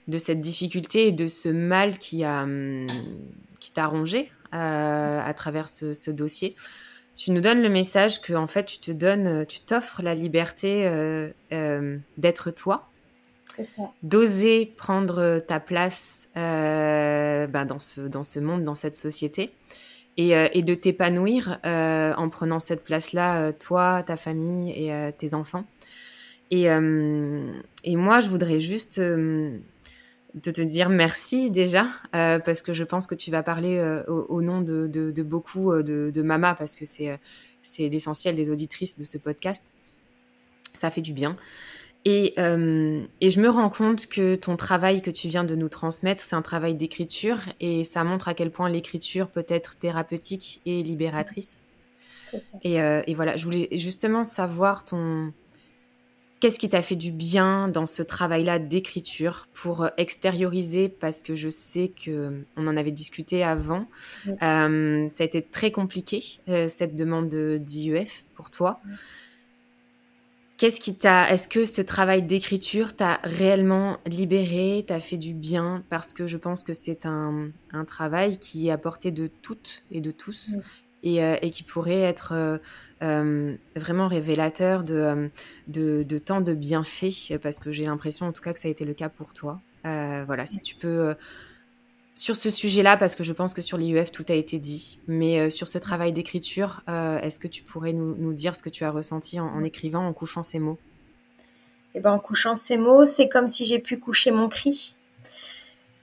de 0.09 0.19
cette 0.19 0.41
difficulté 0.41 1.09
et 1.09 1.13
de 1.13 1.27
ce 1.27 1.49
mal 1.49 1.99
qui 1.99 2.25
a 2.25 2.47
qui 3.61 3.73
t'a 3.73 3.87
rongé 3.87 4.31
à 4.53 5.33
travers 5.35 5.69
ce, 5.69 5.93
ce, 5.93 6.11
dossier. 6.13 6.55
Tu 7.17 7.33
nous 7.33 7.41
donnes 7.41 7.61
le 7.61 7.69
message 7.69 8.21
que 8.21 8.33
en 8.35 8.47
fait 8.47 8.65
tu 8.65 8.79
te 8.79 8.93
donnes, 8.93 9.47
tu 9.47 9.61
t'offres 9.61 10.03
la 10.03 10.15
liberté 10.15 10.85
d'être 11.51 12.51
toi, 12.51 12.89
d'oser 14.03 14.73
prendre 14.77 15.39
ta 15.41 15.61
place 15.61 16.29
euh, 16.37 17.47
bah, 17.47 17.65
dans, 17.65 17.79
ce, 17.79 18.01
dans 18.01 18.25
ce 18.25 18.41
monde, 18.41 18.65
dans 18.65 18.75
cette 18.75 18.95
société, 18.95 19.51
et, 20.17 20.37
euh, 20.37 20.49
et 20.53 20.63
de 20.63 20.75
t'épanouir 20.75 21.59
euh, 21.65 22.13
en 22.17 22.29
prenant 22.29 22.61
cette 22.61 22.85
place-là, 22.85 23.53
toi, 23.53 24.03
ta 24.05 24.17
famille 24.17 24.71
et 24.71 25.13
tes 25.17 25.35
enfants. 25.35 25.65
Et, 26.51 26.65
et, 26.65 27.97
moi, 27.97 28.21
je 28.21 28.29
voudrais 28.29 28.61
juste 28.61 29.01
de 30.35 30.51
te 30.51 30.61
dire 30.61 30.89
merci 30.89 31.51
déjà, 31.51 31.89
parce 32.13 32.63
que 32.63 32.73
je 32.73 32.85
pense 32.85 33.07
que 33.07 33.15
tu 33.15 33.31
vas 33.31 33.43
parler 33.43 33.81
au, 34.09 34.43
nom 34.43 34.61
de, 34.61 34.87
de, 34.87 35.11
de 35.11 35.23
beaucoup 35.23 35.73
de, 35.83 36.11
de 36.11 36.23
mamas, 36.23 36.55
parce 36.55 36.75
que 36.75 36.85
c'est 36.85 37.19
l'essentiel 37.79 38.35
des 38.35 38.51
auditrices 38.51 38.97
de 38.97 39.05
ce 39.05 39.19
podcast. 39.19 39.65
Ça 40.73 40.91
fait 40.91 41.03
du 41.03 41.13
bien. 41.13 41.37
Euh, 42.07 43.03
et, 43.21 43.31
je 43.31 43.41
me 43.41 43.49
rends 43.49 43.71
compte 43.71 44.07
que 44.07 44.35
ton 44.35 44.57
travail 44.57 45.01
que 45.01 45.11
tu 45.11 45.29
viens 45.29 45.45
de 45.45 45.55
nous 45.55 45.69
transmettre, 45.69 46.23
c'est 46.23 46.35
un 46.35 46.43
travail 46.43 46.75
d'écriture 46.75 47.39
et 47.61 47.83
ça 47.85 48.05
montre 48.05 48.29
à 48.29 48.35
quel 48.35 48.51
point 48.51 48.69
l'écriture 48.69 49.29
peut 49.29 49.47
être 49.49 49.77
thérapeutique 49.77 50.61
et 50.67 50.83
libératrice. 50.83 51.61
Et, 52.63 52.83
euh, 52.83 53.03
et, 53.07 53.15
voilà, 53.15 53.37
je 53.37 53.45
voulais 53.45 53.69
justement 53.73 54.25
savoir 54.25 54.85
ton... 54.85 55.33
Qu'est-ce 56.45 56.59
qui 56.59 56.69
t'a 56.69 56.83
fait 56.83 56.95
du 56.95 57.11
bien 57.11 57.69
dans 57.69 57.87
ce 57.87 58.03
travail-là 58.03 58.59
d'écriture 58.59 59.49
pour 59.55 59.89
extérioriser? 59.97 60.91
Parce 60.91 61.23
que 61.23 61.35
je 61.35 61.49
sais 61.49 61.89
que 61.89 62.45
on 62.59 62.67
en 62.67 62.77
avait 62.77 62.91
discuté 62.91 63.43
avant. 63.43 63.89
Euh, 64.43 65.09
ça 65.15 65.23
a 65.23 65.25
été 65.25 65.41
très 65.41 65.71
compliqué 65.71 66.41
cette 66.69 66.97
demande 66.97 67.35
d'IEF 67.35 68.27
pour 68.35 68.51
toi. 68.51 68.83
Qu'est-ce 70.59 70.83
qui 70.83 70.95
t'a, 70.95 71.31
est-ce 71.31 71.49
que 71.49 71.65
ce 71.65 71.81
travail 71.81 72.23
d'écriture 72.23 72.95
t'a 72.95 73.21
réellement 73.25 73.97
libéré, 74.05 74.85
t'a 74.87 75.01
fait 75.01 75.17
du 75.17 75.33
bien? 75.33 75.83
Parce 75.89 76.13
que 76.13 76.27
je 76.27 76.37
pense 76.37 76.63
que 76.63 76.75
c'est 76.75 77.07
un, 77.07 77.49
un, 77.73 77.87
travail 77.87 78.39
qui 78.39 78.69
est 78.69 78.71
à 78.71 78.77
portée 78.77 79.13
de 79.13 79.29
toutes 79.41 79.83
et 79.91 80.03
de 80.03 80.11
tous 80.11 80.59
et, 81.03 81.25
euh, 81.25 81.37
et, 81.41 81.49
qui 81.49 81.63
pourrait 81.63 82.03
être 82.03 82.61
euh, 83.05 83.15
euh, 83.15 83.57
vraiment 83.77 84.09
révélateur 84.09 84.83
de, 84.83 85.31
de, 85.69 86.19
tant 86.19 86.41
de 86.41 86.55
bienfaits, 86.55 87.39
parce 87.43 87.59
que 87.59 87.71
j'ai 87.71 87.85
l'impression 87.85 88.27
en 88.27 88.33
tout 88.33 88.43
cas 88.43 88.53
que 88.53 88.59
ça 88.59 88.69
a 88.69 88.71
été 88.71 88.85
le 88.85 88.95
cas 88.95 89.09
pour 89.09 89.33
toi. 89.33 89.61
voilà, 89.85 90.47
si 90.47 90.61
tu 90.61 90.75
peux 90.75 91.15
sur 92.15 92.37
ce 92.37 92.49
sujet-là, 92.49 92.97
parce 92.97 93.17
que 93.17 93.25
je 93.25 93.33
pense 93.33 93.55
que 93.55 93.63
sur 93.63 93.77
l'IUF, 93.77 94.13
tout 94.13 94.25
a 94.29 94.35
été 94.35 94.59
dit, 94.59 95.01
mais 95.09 95.41
euh, 95.41 95.51
sur 95.51 95.67
ce 95.67 95.79
travail 95.79 96.13
d'écriture, 96.13 96.83
euh, 96.89 97.19
est-ce 97.21 97.39
que 97.39 97.49
tu 97.49 97.63
pourrais 97.63 97.93
nous, 97.93 98.33
dire 98.33 98.55
ce 98.55 98.63
que 98.63 98.69
tu 98.69 98.85
as 98.85 98.91
ressenti 98.91 99.41
en, 99.41 99.65
écrivant, 99.65 100.07
en 100.07 100.13
couchant 100.13 100.45
ces 100.45 100.61
mots? 100.61 100.79
Eh 101.95 102.01
ben, 102.01 102.13
En 102.13 102.19
couchant 102.21 102.55
ces 102.55 102.77
mots, 102.77 103.07
c'est 103.07 103.29
comme 103.29 103.49
si 103.49 103.65
j'ai 103.65 103.81
pu 103.81 103.99
coucher 103.99 104.31
mon 104.31 104.49
cri. 104.49 104.95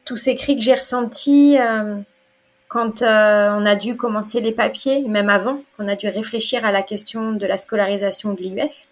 Tous 0.04 0.18
ces 0.18 0.36
cris 0.36 0.56
que 0.56 0.62
j'ai 0.62 0.74
ressentis 0.74 1.58
euh, 1.58 1.98
quand 2.72 3.02
on 3.02 3.66
a 3.66 3.76
dû 3.76 3.98
commencer 3.98 4.40
les 4.40 4.54
papiers, 4.54 5.02
même 5.08 5.30
avant, 5.30 5.62
qu'on 5.76 5.90
a 5.90 5.96
dû 5.96 6.08
réfléchir 6.08 6.64
à 6.64 6.72
la 6.72 6.82
question 6.82 7.34
de 7.34 7.46
la 7.46 7.58
scolarisation 7.58 8.34
de 8.34 8.42
l'IUF 8.42 8.88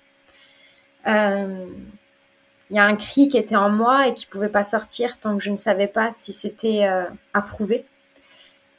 il 2.70 2.76
y 2.76 2.80
a 2.80 2.86
un 2.86 2.96
cri 2.96 3.28
qui 3.30 3.38
était 3.38 3.56
en 3.56 3.70
moi 3.70 4.08
et 4.08 4.14
qui 4.14 4.26
pouvait 4.26 4.50
pas 4.50 4.64
sortir 4.64 5.20
tant 5.20 5.38
que 5.38 5.44
je 5.44 5.50
ne 5.50 5.58
savais 5.58 5.88
pas 5.88 6.12
si 6.14 6.34
c'était 6.34 6.86
euh, 6.86 7.06
approuvé. 7.34 7.86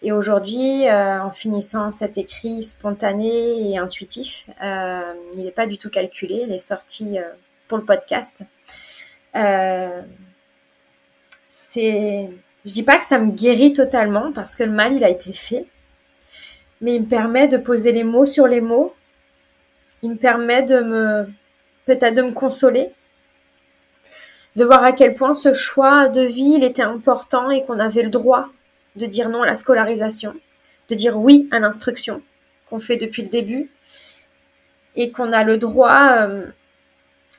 Et 0.03 0.13
aujourd'hui, 0.13 0.89
euh, 0.89 1.23
en 1.23 1.31
finissant 1.31 1.93
cet 1.93 2.17
écrit 2.17 2.63
spontané 2.65 3.71
et 3.71 3.79
intuitif, 3.79 4.47
euh, 4.63 5.13
il 5.35 5.45
n'est 5.45 5.51
pas 5.51 5.67
du 5.67 5.77
tout 5.77 5.91
calculé, 5.91 6.45
il 6.47 6.53
est 6.53 6.59
sorti 6.59 7.19
pour 7.69 7.79
le 7.79 7.85
podcast. 7.85 8.43
c'est, 11.51 12.31
je 12.65 12.73
dis 12.73 12.83
pas 12.83 12.99
que 12.99 13.07
ça 13.07 13.19
me 13.19 13.31
guérit 13.31 13.73
totalement 13.73 14.33
parce 14.33 14.55
que 14.55 14.65
le 14.65 14.73
mal 14.73 14.93
il 14.93 15.05
a 15.05 15.09
été 15.09 15.33
fait, 15.33 15.67
mais 16.81 16.97
il 16.97 17.03
me 17.03 17.09
permet 17.09 17.49
de 17.49 17.57
poser 17.57 17.93
les 17.93 18.05
mots 18.05 18.27
sur 18.27 18.47
les 18.47 18.61
mots. 18.61 18.95
Il 20.03 20.13
me 20.13 20.17
permet 20.17 20.63
de 20.63 20.81
me, 20.81 21.29
peut-être 21.87 22.15
de 22.15 22.23
me 22.23 22.33
consoler 22.33 22.91
de 24.57 24.65
voir 24.65 24.83
à 24.83 24.93
quel 24.93 25.15
point 25.15 25.35
ce 25.35 25.53
choix 25.53 26.09
de 26.09 26.23
vie 26.23 26.55
il 26.57 26.65
était 26.65 26.83
important 26.83 27.51
et 27.51 27.65
qu'on 27.65 27.79
avait 27.79 28.03
le 28.03 28.11
droit 28.11 28.49
de 28.97 29.07
dire 29.07 29.29
non 29.29 29.43
à 29.43 29.47
la 29.47 29.55
scolarisation, 29.55 30.35
de 30.89 30.95
dire 30.95 31.17
oui 31.19 31.49
à 31.53 31.61
l'instruction 31.61 32.23
qu'on 32.69 32.81
fait 32.81 32.97
depuis 32.97 33.23
le 33.23 33.29
début 33.29 33.71
et 34.97 35.13
qu'on 35.13 35.33
a 35.33 35.45
le 35.45 35.57
droit 35.57 36.13
euh, 36.19 36.47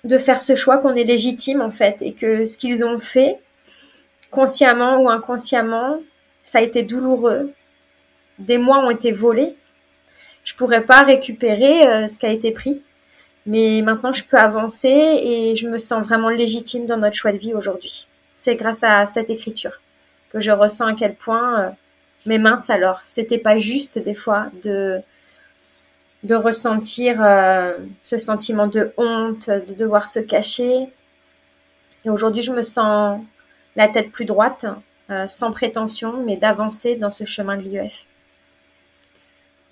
de 0.04 0.18
faire 0.18 0.42
ce 0.42 0.56
choix 0.56 0.78
qu'on 0.78 0.96
est 0.96 1.04
légitime 1.04 1.62
en 1.62 1.72
fait 1.72 2.02
et 2.02 2.14
que 2.14 2.46
ce 2.46 2.58
qu'ils 2.58 2.86
ont 2.86 3.00
fait 3.00 3.40
consciemment 4.32 5.00
ou 5.02 5.10
inconsciemment 5.10 6.00
ça 6.42 6.58
a 6.58 6.62
été 6.62 6.82
douloureux 6.82 7.52
des 8.40 8.58
mois 8.58 8.80
ont 8.80 8.90
été 8.90 9.12
volés 9.12 9.56
je 10.44 10.56
pourrais 10.56 10.84
pas 10.84 11.02
récupérer 11.02 11.88
euh, 11.88 12.08
ce 12.08 12.18
qui 12.18 12.26
a 12.26 12.30
été 12.30 12.52
pris 12.52 12.82
mais 13.46 13.82
maintenant, 13.82 14.14
je 14.14 14.24
peux 14.24 14.38
avancer 14.38 14.90
et 14.90 15.56
je 15.56 15.68
me 15.68 15.78
sens 15.78 16.06
vraiment 16.06 16.30
légitime 16.30 16.86
dans 16.86 16.98
notre 16.98 17.16
choix 17.16 17.32
de 17.32 17.38
vie 17.38 17.54
aujourd'hui. 17.54 18.08
C'est 18.36 18.56
grâce 18.56 18.84
à 18.84 19.06
cette 19.08 19.30
écriture 19.30 19.82
que 20.32 20.40
je 20.40 20.52
ressens 20.52 20.88
à 20.88 20.94
quel 20.94 21.16
point 21.16 21.62
euh, 21.62 21.70
mes 22.26 22.38
mains 22.38 22.58
alors. 22.70 23.02
C'était 23.04 23.38
pas 23.38 23.58
juste 23.58 24.00
des 24.00 24.14
fois 24.14 24.48
de 24.64 25.02
de 26.24 26.36
ressentir 26.36 27.20
euh, 27.20 27.78
ce 28.04 28.20
sentiment 28.20 28.68
de 28.68 28.94
honte, 28.96 29.50
de 29.50 29.74
devoir 29.74 30.08
se 30.08 30.20
cacher. 30.20 30.88
Et 32.06 32.12
aujourd'hui, 32.12 32.44
je 32.44 32.52
me 32.52 32.62
sens 32.62 33.22
la 33.76 33.88
tête 33.88 34.12
plus 34.12 34.26
droite, 34.26 34.66
euh, 35.10 35.28
sans 35.28 35.52
prétention, 35.52 36.24
mais 36.24 36.38
d'avancer 36.38 36.96
dans 36.96 37.12
ce 37.12 37.26
chemin 37.26 37.58
de 37.58 37.64
l'IEF. 37.64 38.06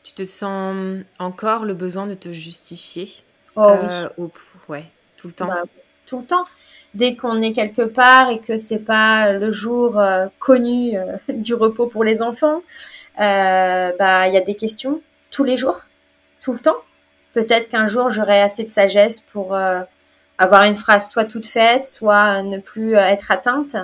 Tu 0.03 0.13
te 0.13 0.25
sens 0.25 1.03
encore 1.19 1.65
le 1.65 1.73
besoin 1.73 2.07
de 2.07 2.13
te 2.13 2.31
justifier 2.31 3.09
Oh 3.55 3.75
oui. 3.81 3.87
Euh, 3.89 4.27
ouais, 4.67 4.85
tout 5.17 5.27
le 5.27 5.33
temps? 5.33 5.47
Bah, 5.47 5.63
tout 6.05 6.19
le 6.19 6.25
temps. 6.25 6.45
Dès 6.93 7.15
qu'on 7.15 7.41
est 7.41 7.53
quelque 7.53 7.83
part 7.83 8.29
et 8.29 8.39
que 8.39 8.57
c'est 8.57 8.79
pas 8.79 9.31
le 9.31 9.51
jour 9.51 9.99
euh, 9.99 10.27
connu 10.39 10.97
du 11.29 11.53
repos 11.53 11.87
pour 11.87 12.03
les 12.03 12.21
enfants, 12.21 12.63
bah 13.17 14.27
il 14.27 14.33
y 14.33 14.37
a 14.37 14.41
des 14.41 14.55
questions 14.55 15.01
tous 15.29 15.43
les 15.43 15.57
jours, 15.57 15.81
tout 16.41 16.53
le 16.53 16.59
temps. 16.59 16.77
Peut-être 17.33 17.69
qu'un 17.69 17.85
jour 17.85 18.09
j'aurai 18.09 18.41
assez 18.41 18.63
de 18.63 18.69
sagesse 18.69 19.19
pour 19.19 19.55
avoir 20.39 20.63
une 20.63 20.73
phrase 20.73 21.11
soit 21.11 21.25
toute 21.25 21.45
faite, 21.45 21.85
soit 21.85 22.41
ne 22.41 22.57
plus 22.57 22.95
être 22.95 23.29
atteinte. 23.31 23.75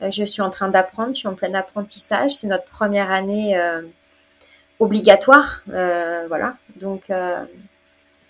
je 0.00 0.24
suis 0.24 0.42
en 0.42 0.50
train 0.50 0.68
d'apprendre, 0.68 1.14
je 1.14 1.20
suis 1.20 1.28
en 1.28 1.34
plein 1.34 1.54
apprentissage. 1.54 2.30
C'est 2.30 2.46
notre 2.46 2.66
première 2.66 3.10
année 3.10 3.60
obligatoire, 4.78 5.62
voilà. 5.66 6.54
Donc 6.76 7.10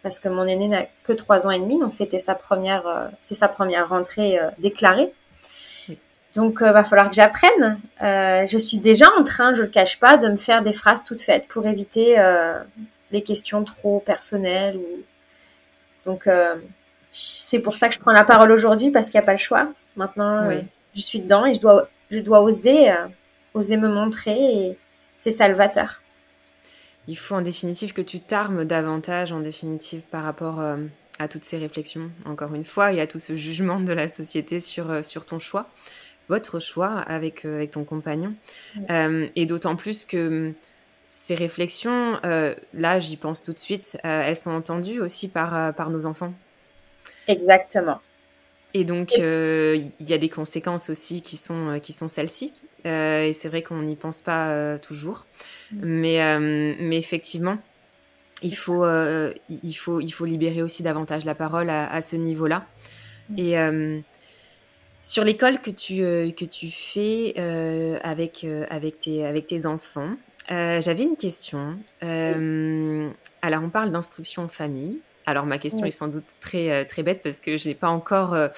parce 0.05 0.19
que 0.19 0.29
mon 0.29 0.47
aîné 0.47 0.69
n'a 0.69 0.85
que 1.03 1.15
trois 1.15 1.47
ans 1.47 1.51
et 1.51 1.59
demi, 1.59 1.81
donc 1.81 1.95
c'était 1.95 2.19
sa 2.19 2.35
première, 2.35 2.87
euh, 2.87 3.07
c'est 3.21 3.35
sa 3.35 3.49
première 3.49 3.89
rentrée 3.89 4.39
euh, 4.39 4.51
déclarée. 4.59 5.11
Donc, 6.37 6.59
il 6.61 6.67
euh, 6.67 6.73
va 6.73 6.85
falloir 6.85 7.09
que 7.09 7.15
j'apprenne. 7.15 7.81
je 8.01 8.59
suis 8.59 8.77
déjà 8.77 9.07
en 9.19 9.25
train, 9.25 9.55
je 9.55 9.63
le 9.63 9.69
cache 9.69 9.99
pas, 9.99 10.19
de 10.19 10.29
me 10.29 10.37
faire 10.37 10.63
des 10.63 10.75
phrases 10.75 11.05
toutes 11.05 11.23
faites 11.23 11.49
pour 11.49 11.67
éviter 11.67 12.17
les 13.13 13.23
questions 13.23 13.65
trop 13.65 14.01
personnelles. 14.01 14.77
Ou... 14.77 15.03
Donc, 16.05 16.29
c'est 17.17 17.61
pour 17.61 17.77
ça 17.77 17.89
que 17.89 17.95
je 17.95 18.01
prends 18.01 18.13
la 18.13 18.25
parole 18.25 18.51
aujourd'hui 18.51 18.91
parce 18.91 19.11
qu'il 19.11 19.19
n'y 19.19 19.25
a 19.25 19.27
pas 19.27 19.33
le 19.33 19.39
choix. 19.39 19.69
Maintenant, 19.97 20.51
je 20.95 21.01
suis 21.01 21.21
dedans 21.21 21.47
et 21.47 21.55
je 21.55 21.61
dois, 21.61 21.89
je 22.11 22.19
dois 22.19 22.43
oser, 22.43 22.93
oser 23.55 23.77
me 23.77 23.89
montrer 23.89 24.37
et 24.37 24.79
c'est 25.17 25.33
salvateur 25.33 26.01
il 27.07 27.17
faut 27.17 27.35
en 27.35 27.43
définitive 27.43 27.93
que 27.93 28.03
tu 28.03 28.21
t'armes 28.21 28.65
davantage, 28.65 29.33
en 29.33 29.41
définitive, 29.41 30.03
par 30.11 30.25
rapport 30.25 30.61
euh, 30.61 30.77
à 31.19 31.29
toutes 31.29 31.45
ces 31.45 31.59
réflexions, 31.59 32.11
encore 32.25 32.55
une 32.55 32.65
fois, 32.65 32.93
et 32.93 33.01
à 33.01 33.07
tout 33.07 33.19
ce 33.19 33.37
jugement 33.37 33.81
de 33.81 33.93
la 33.93 34.09
société 34.09 34.61
sur, 34.61 34.91
euh, 34.91 35.03
sur 35.03 35.27
ton 35.27 35.39
choix, 35.39 35.69
votre 36.29 36.59
choix 36.59 36.99
avec, 37.01 37.45
euh, 37.45 37.57
avec 37.57 37.73
ton 37.73 37.85
compagnon. 37.85 38.35
et 38.89 39.47
d'autant 39.47 39.77
plus 39.77 40.05
que 40.05 40.53
ces 41.11 41.35
réflexions, 41.35 42.19
là, 42.23 42.99
j'y 42.99 43.17
pense 43.17 43.43
tout 43.43 43.53
de 43.53 43.59
suite, 43.59 43.97
elles 44.03 44.35
sont 44.35 44.51
entendues 44.51 45.01
aussi 45.01 45.29
par, 45.29 45.73
par 45.75 45.91
nos 45.91 46.07
enfants. 46.07 46.35
Exactement. 47.29 48.01
Et 48.75 48.85
donc, 48.85 49.17
il 49.17 49.93
y 50.01 50.13
a 50.13 50.19
des 50.19 50.29
conséquences 50.29 50.91
aussi 50.91 51.23
qui 51.23 51.37
sont, 51.37 51.79
qui 51.81 51.93
sont 51.93 52.09
celles-ci. 52.09 52.53
et 52.85 53.33
c'est 53.33 53.49
vrai 53.49 53.63
qu'on 53.63 53.83
n'y 53.83 53.97
pense 53.97 54.21
pas 54.23 54.79
toujours. 54.79 55.27
Mais, 55.73 56.23
euh, 56.23 56.75
mais 56.79 56.97
effectivement, 56.97 57.59
Il 58.43 58.55
faut, 58.55 58.85
il, 59.49 59.73
faut, 59.75 60.01
il 60.01 60.11
faut 60.11 60.25
libérer 60.27 60.63
aussi 60.63 60.83
davantage 60.83 61.25
la 61.25 61.35
parole 61.35 61.71
à, 61.71 62.01
ce 62.01 62.17
niveau-là. 62.17 62.67
Mm. 63.31 63.39
Et 63.39 63.57
sur 65.01 65.25
l'école 65.25 65.61
que 65.61 65.71
tu, 65.71 66.01
que 66.35 66.45
tu 66.45 66.69
fais 66.69 67.39
avec, 68.03 68.47
avec, 68.69 69.01
tes, 69.01 69.25
avec 69.25 69.47
tes 69.47 69.67
enfants, 69.67 70.17
j'avais 70.49 71.05
une 71.05 71.17
question. 71.17 71.79
Alors, 72.03 73.63
on 73.63 73.71
parle 73.71 73.91
d'instruction 73.93 74.43
en 74.43 74.49
famille. 74.49 74.99
Alors 75.27 75.47
ma 75.47 75.59
question 75.59 75.87
est 75.87 75.91
sans 75.91 76.09
doute 76.09 76.25
très 76.41 76.71
euh, 76.71 76.85
très 76.85 77.03
bête 77.03 77.23
parce 77.23 77.41
que 77.41 77.57
j'ai 77.57 77.75
pas 77.75 77.89
encore 77.89 78.35
euh, 78.35 78.49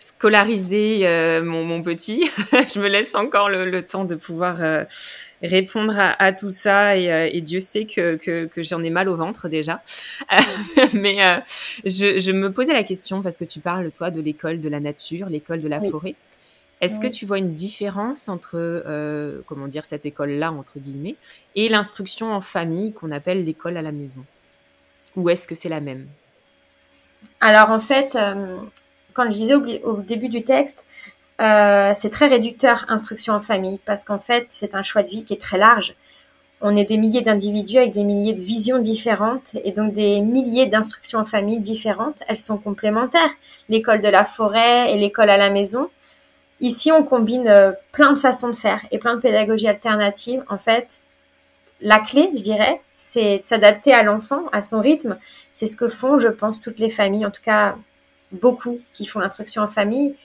scolarisé 0.00 1.06
euh, 1.06 1.42
mon, 1.42 1.82
petit. 1.82 2.28
je 2.52 2.80
me 2.80 2.88
laisse 2.88 3.14
encore 3.14 3.48
le, 3.48 3.82
temps 3.82 4.04
de 4.04 4.16
pouvoir 4.16 4.58
répondre 5.42 5.94
à, 5.96 6.32
tout 6.32 6.50
ça 6.50 6.96
et, 6.96 7.40
Dieu 7.40 7.60
sait 7.60 7.84
que, 7.84 8.16
que, 8.16 8.62
j'en 8.62 8.82
ai 8.82 8.90
mal 8.90 9.08
au 9.08 9.14
ventre 9.14 9.48
déjà. 9.48 9.82
Mais 10.94 11.18
je, 11.84 12.32
me 12.32 12.50
posais 12.50 12.72
la 12.72 12.82
question 12.82 13.22
parce 13.22 13.36
que 13.36 13.44
tu 13.44 13.60
parles 13.60 13.90
toi 13.92 14.10
de 14.10 14.20
l'école 14.20 14.60
de 14.60 14.68
la 14.68 14.80
nature, 14.80 15.28
l'école 15.28 15.60
de 15.60 15.68
la 15.68 15.80
forêt. 15.80 16.14
Est-ce 16.80 16.98
que 17.00 17.06
tu 17.06 17.26
vois 17.26 17.38
une 17.38 17.54
différence 17.54 18.28
entre 18.28 18.82
comment 19.46 19.68
dire 19.68 19.84
cette 19.84 20.06
école-là 20.06 20.50
entre 20.50 20.78
guillemets 20.78 21.16
et 21.54 21.68
l'instruction 21.68 22.32
en 22.32 22.40
famille 22.40 22.92
qu'on 22.92 23.12
appelle 23.12 23.44
l'école 23.44 23.76
à 23.76 23.82
la 23.82 23.92
maison? 23.92 24.24
Ou 25.16 25.28
est-ce 25.30 25.48
que 25.48 25.54
c'est 25.54 25.68
la 25.68 25.80
même? 25.80 26.06
Alors 27.40 27.70
en 27.70 27.80
fait, 27.80 28.16
euh, 28.16 28.56
quand 29.14 29.24
je 29.24 29.30
disais 29.30 29.54
au, 29.54 29.96
début 29.96 30.28
du 30.28 30.42
texte, 30.42 30.84
euh, 31.40 31.92
c'est 31.94 32.10
très 32.10 32.26
réducteur 32.26 32.84
instruction 32.88 33.34
en 33.34 33.40
famille 33.40 33.78
parce 33.84 34.04
qu'en 34.04 34.18
fait 34.18 34.46
c'est 34.50 34.74
un 34.74 34.82
choix 34.82 35.02
de 35.02 35.08
vie 35.08 35.24
qui 35.24 35.34
est 35.34 35.40
très 35.40 35.58
large. 35.58 35.94
On 36.62 36.74
est 36.74 36.84
des 36.84 36.96
milliers 36.96 37.20
d'individus 37.20 37.76
avec 37.76 37.92
des 37.92 38.04
milliers 38.04 38.32
de 38.32 38.40
visions 38.40 38.78
différentes 38.78 39.56
et 39.64 39.72
donc 39.72 39.92
des 39.92 40.22
milliers 40.22 40.64
d'instructions 40.64 41.18
en 41.18 41.26
famille 41.26 41.60
différentes. 41.60 42.22
Elles 42.28 42.38
sont 42.38 42.56
complémentaires. 42.56 43.30
L'école 43.68 44.00
de 44.00 44.08
la 44.08 44.24
forêt 44.24 44.90
et 44.90 44.96
l'école 44.96 45.28
à 45.28 45.36
la 45.36 45.50
maison. 45.50 45.90
Ici, 46.60 46.90
on 46.90 47.02
combine 47.02 47.46
euh, 47.48 47.72
plein 47.92 48.12
de 48.14 48.18
façons 48.18 48.48
de 48.48 48.56
faire 48.56 48.80
et 48.90 48.98
plein 48.98 49.16
de 49.16 49.20
pédagogies 49.20 49.68
alternatives. 49.68 50.42
En 50.48 50.56
fait, 50.56 51.02
la 51.80 51.98
clé, 52.00 52.30
je 52.34 52.42
dirais, 52.42 52.80
c'est 52.94 53.38
de 53.38 53.46
s'adapter 53.46 53.92
à 53.92 54.02
l'enfant, 54.02 54.44
à 54.52 54.62
son 54.62 54.80
rythme. 54.80 55.18
C'est 55.52 55.66
ce 55.66 55.76
que 55.76 55.88
font, 55.88 56.18
je 56.18 56.28
pense, 56.28 56.60
toutes 56.60 56.78
les 56.78 56.88
familles, 56.88 57.26
en 57.26 57.30
tout 57.30 57.42
cas 57.42 57.76
beaucoup 58.32 58.80
qui 58.92 59.06
font 59.06 59.20
l'instruction 59.20 59.62
en 59.62 59.68
famille. 59.68 60.16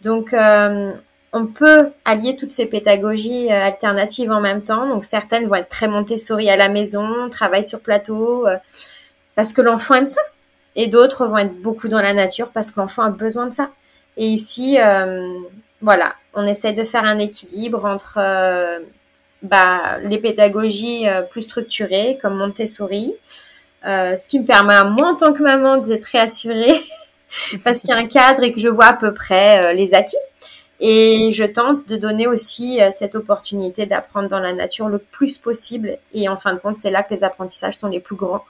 Donc, 0.00 0.32
euh, 0.32 0.92
on 1.32 1.46
peut 1.46 1.90
allier 2.04 2.36
toutes 2.36 2.52
ces 2.52 2.66
pédagogies 2.66 3.52
euh, 3.52 3.66
alternatives 3.66 4.30
en 4.30 4.40
même 4.40 4.62
temps. 4.62 4.88
Donc, 4.88 5.04
certaines 5.04 5.46
vont 5.46 5.56
être 5.56 5.68
très 5.68 5.88
Montessori 5.88 6.48
à 6.48 6.56
la 6.56 6.68
maison, 6.68 7.28
travail 7.30 7.64
sur 7.64 7.80
plateau, 7.80 8.46
euh, 8.46 8.56
parce 9.34 9.52
que 9.52 9.60
l'enfant 9.60 9.94
aime 9.94 10.06
ça. 10.06 10.20
Et 10.76 10.88
d'autres 10.88 11.26
vont 11.26 11.38
être 11.38 11.60
beaucoup 11.60 11.88
dans 11.88 12.00
la 12.02 12.12
nature 12.12 12.50
parce 12.50 12.70
que 12.70 12.80
l'enfant 12.80 13.02
a 13.02 13.10
besoin 13.10 13.46
de 13.46 13.54
ça. 13.54 13.70
Et 14.18 14.26
ici, 14.26 14.76
voilà, 15.80 16.14
on 16.34 16.46
essaie 16.46 16.74
de 16.74 16.84
faire 16.84 17.04
un 17.04 17.18
équilibre 17.18 17.86
entre 17.86 18.18
bah, 19.46 19.98
les 20.02 20.18
pédagogies 20.18 21.08
euh, 21.08 21.22
plus 21.22 21.42
structurées 21.42 22.18
comme 22.20 22.36
Montessori, 22.36 23.14
euh, 23.86 24.16
ce 24.16 24.28
qui 24.28 24.40
me 24.40 24.46
permet 24.46 24.74
à 24.74 24.84
moi 24.84 25.08
en 25.12 25.16
tant 25.16 25.32
que 25.32 25.42
maman 25.42 25.76
d'être 25.78 26.04
réassurée 26.04 26.80
parce 27.64 27.80
qu'il 27.80 27.90
y 27.90 27.92
a 27.92 27.96
un 27.96 28.06
cadre 28.06 28.42
et 28.42 28.52
que 28.52 28.60
je 28.60 28.68
vois 28.68 28.86
à 28.86 28.92
peu 28.94 29.14
près 29.14 29.64
euh, 29.64 29.72
les 29.72 29.94
acquis. 29.94 30.16
Et 30.78 31.30
je 31.32 31.44
tente 31.44 31.88
de 31.88 31.96
donner 31.96 32.26
aussi 32.26 32.80
cette 32.90 33.14
opportunité 33.14 33.86
d'apprendre 33.86 34.28
dans 34.28 34.40
la 34.40 34.52
nature 34.52 34.90
le 34.90 34.98
plus 34.98 35.38
possible. 35.38 35.96
Et 36.12 36.28
en 36.28 36.36
fin 36.36 36.52
de 36.52 36.58
compte, 36.58 36.76
c'est 36.76 36.90
là 36.90 37.02
que 37.02 37.14
les 37.14 37.24
apprentissages 37.24 37.78
sont 37.78 37.88
les 37.88 37.98
plus 37.98 38.14
grands 38.14 38.44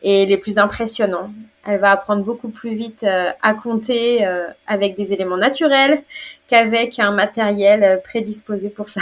et 0.00 0.24
les 0.24 0.36
plus 0.36 0.58
impressionnants. 0.58 1.32
Elle 1.66 1.80
va 1.80 1.90
apprendre 1.90 2.22
beaucoup 2.22 2.50
plus 2.50 2.76
vite 2.76 3.04
à 3.04 3.54
compter 3.54 4.24
avec 4.68 4.94
des 4.94 5.14
éléments 5.14 5.36
naturels 5.36 6.04
qu'avec 6.46 7.00
un 7.00 7.10
matériel 7.10 8.00
prédisposé 8.04 8.68
pour 8.68 8.88
ça 8.88 9.00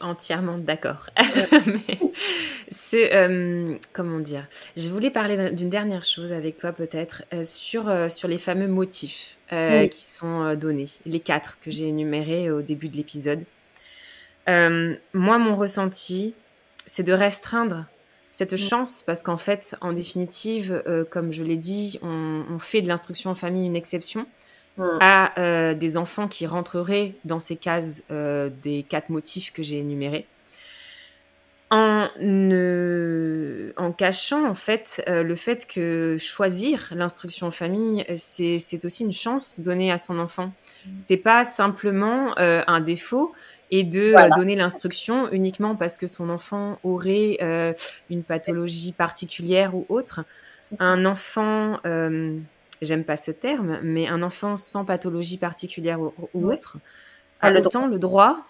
entièrement 0.00 0.58
d'accord. 0.58 1.10
c'est 2.70 3.14
euh, 3.14 3.76
comment 3.92 4.18
dire 4.18 4.46
Je 4.76 4.88
voulais 4.88 5.10
parler 5.10 5.50
d'une 5.50 5.68
dernière 5.68 6.04
chose 6.04 6.32
avec 6.32 6.56
toi 6.56 6.72
peut-être 6.72 7.24
euh, 7.32 7.44
sur 7.44 7.88
euh, 7.88 8.08
sur 8.08 8.28
les 8.28 8.38
fameux 8.38 8.68
motifs 8.68 9.36
qui 9.50 10.04
sont 10.04 10.54
donnés, 10.56 10.88
les 11.06 11.20
quatre 11.20 11.58
que 11.60 11.70
j'ai 11.70 11.88
énumérés 11.88 12.50
au 12.50 12.60
début 12.60 12.88
de 12.88 12.96
l'épisode. 12.98 13.44
moi, 14.46 15.38
mon 15.38 15.56
ressenti, 15.56 16.34
c'est 16.84 17.02
de 17.02 17.14
restreindre 17.14 17.86
cette 18.32 18.56
chance 18.58 19.02
parce 19.06 19.22
qu'en 19.22 19.38
fait, 19.38 19.74
en 19.80 19.94
définitive, 19.94 20.82
comme 21.10 21.32
je 21.32 21.42
l'ai 21.42 21.56
dit, 21.56 21.98
on 22.02 22.58
fait 22.58 22.82
de 22.82 22.88
l'instruction 22.88 23.30
en 23.30 23.34
famille 23.34 23.64
une 23.64 23.76
exception. 23.76 24.26
Mm. 24.78 24.98
à 25.00 25.40
euh, 25.40 25.74
des 25.74 25.96
enfants 25.96 26.28
qui 26.28 26.46
rentreraient 26.46 27.14
dans 27.24 27.40
ces 27.40 27.56
cases 27.56 28.02
euh, 28.12 28.48
des 28.62 28.84
quatre 28.88 29.10
motifs 29.10 29.52
que 29.52 29.62
j'ai 29.62 29.78
énumérés. 29.78 30.24
En, 31.70 32.08
en 33.76 33.92
cachant 33.92 34.48
en 34.48 34.54
fait 34.54 35.04
euh, 35.06 35.22
le 35.22 35.34
fait 35.34 35.66
que 35.66 36.16
choisir 36.18 36.92
l'instruction 36.94 37.48
en 37.48 37.50
famille, 37.50 38.06
c'est 38.16 38.84
aussi 38.84 39.04
une 39.04 39.12
chance 39.12 39.60
donnée 39.60 39.90
à 39.92 39.98
son 39.98 40.18
enfant. 40.20 40.52
Mm. 40.86 40.90
C'est 40.98 41.16
pas 41.16 41.44
simplement 41.44 42.38
un 42.38 42.80
défaut 42.80 43.32
et 43.70 43.82
de 43.82 44.14
donner 44.36 44.54
l'instruction 44.54 45.30
uniquement 45.32 45.74
parce 45.74 45.98
que 45.98 46.06
son 46.06 46.30
enfant 46.30 46.78
aurait 46.84 47.36
une 48.08 48.22
pathologie 48.22 48.92
particulière 48.92 49.74
ou 49.74 49.84
autre. 49.88 50.24
Un 50.78 51.04
enfant 51.04 51.80
j'aime 52.82 53.04
pas 53.04 53.16
ce 53.16 53.30
terme, 53.30 53.80
mais 53.82 54.08
un 54.08 54.22
enfant 54.22 54.56
sans 54.56 54.84
pathologie 54.84 55.38
particulière 55.38 56.00
ou, 56.00 56.12
autre 56.34 56.78
a 57.40 57.50
le 57.50 57.60
autant 57.60 57.88
droit. 57.88 57.88
le 57.88 57.98
droit 57.98 58.46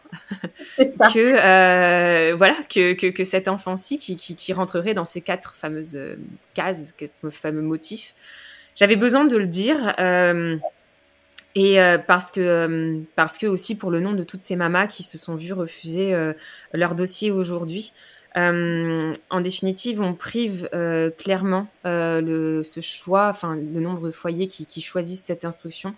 que 1.12 1.18
euh, 1.18 2.34
voilà 2.36 2.56
que, 2.68 2.94
que, 2.94 3.24
cet 3.24 3.48
enfant-ci 3.48 3.98
qui, 3.98 4.16
qui, 4.16 4.52
rentrerait 4.52 4.94
dans 4.94 5.04
ces 5.04 5.20
quatre 5.20 5.54
fameuses 5.54 5.96
euh, 5.96 6.16
cases, 6.54 6.92
quatre 6.96 7.30
fameux 7.30 7.62
motifs. 7.62 8.14
J'avais 8.74 8.96
besoin 8.96 9.24
de 9.24 9.36
le 9.36 9.46
dire. 9.46 9.94
Euh, 9.98 10.56
et 11.54 11.78
parce 12.06 12.30
que 12.30 13.00
parce 13.16 13.36
que 13.36 13.46
aussi 13.48 13.76
pour 13.76 13.90
le 13.90 13.98
nom 13.98 14.12
de 14.12 14.22
toutes 14.22 14.42
ces 14.42 14.54
mamas 14.54 14.86
qui 14.86 15.02
se 15.02 15.18
sont 15.18 15.34
vues 15.34 15.54
refuser 15.54 16.14
leur 16.72 16.94
dossier 16.94 17.32
aujourd'hui, 17.32 17.92
euh, 18.38 19.12
en 19.30 19.40
définitive, 19.40 20.00
on 20.00 20.14
prive 20.14 20.68
euh, 20.72 21.10
clairement 21.10 21.66
euh, 21.86 22.20
le, 22.20 22.62
ce 22.62 22.80
choix, 22.80 23.28
enfin 23.28 23.56
le 23.56 23.80
nombre 23.80 24.00
de 24.00 24.10
foyers 24.10 24.46
qui, 24.46 24.80
choisissent 24.80 25.24
cette 25.24 25.44
instruction, 25.44 25.94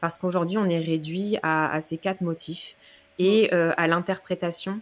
parce 0.00 0.18
qu'aujourd'hui, 0.18 0.58
on 0.58 0.68
est 0.68 0.80
réduit 0.80 1.38
à, 1.42 1.80
ces 1.80 1.98
quatre 1.98 2.20
motifs 2.20 2.76
et 3.18 3.50
à 3.52 3.86
l'interprétation 3.86 4.80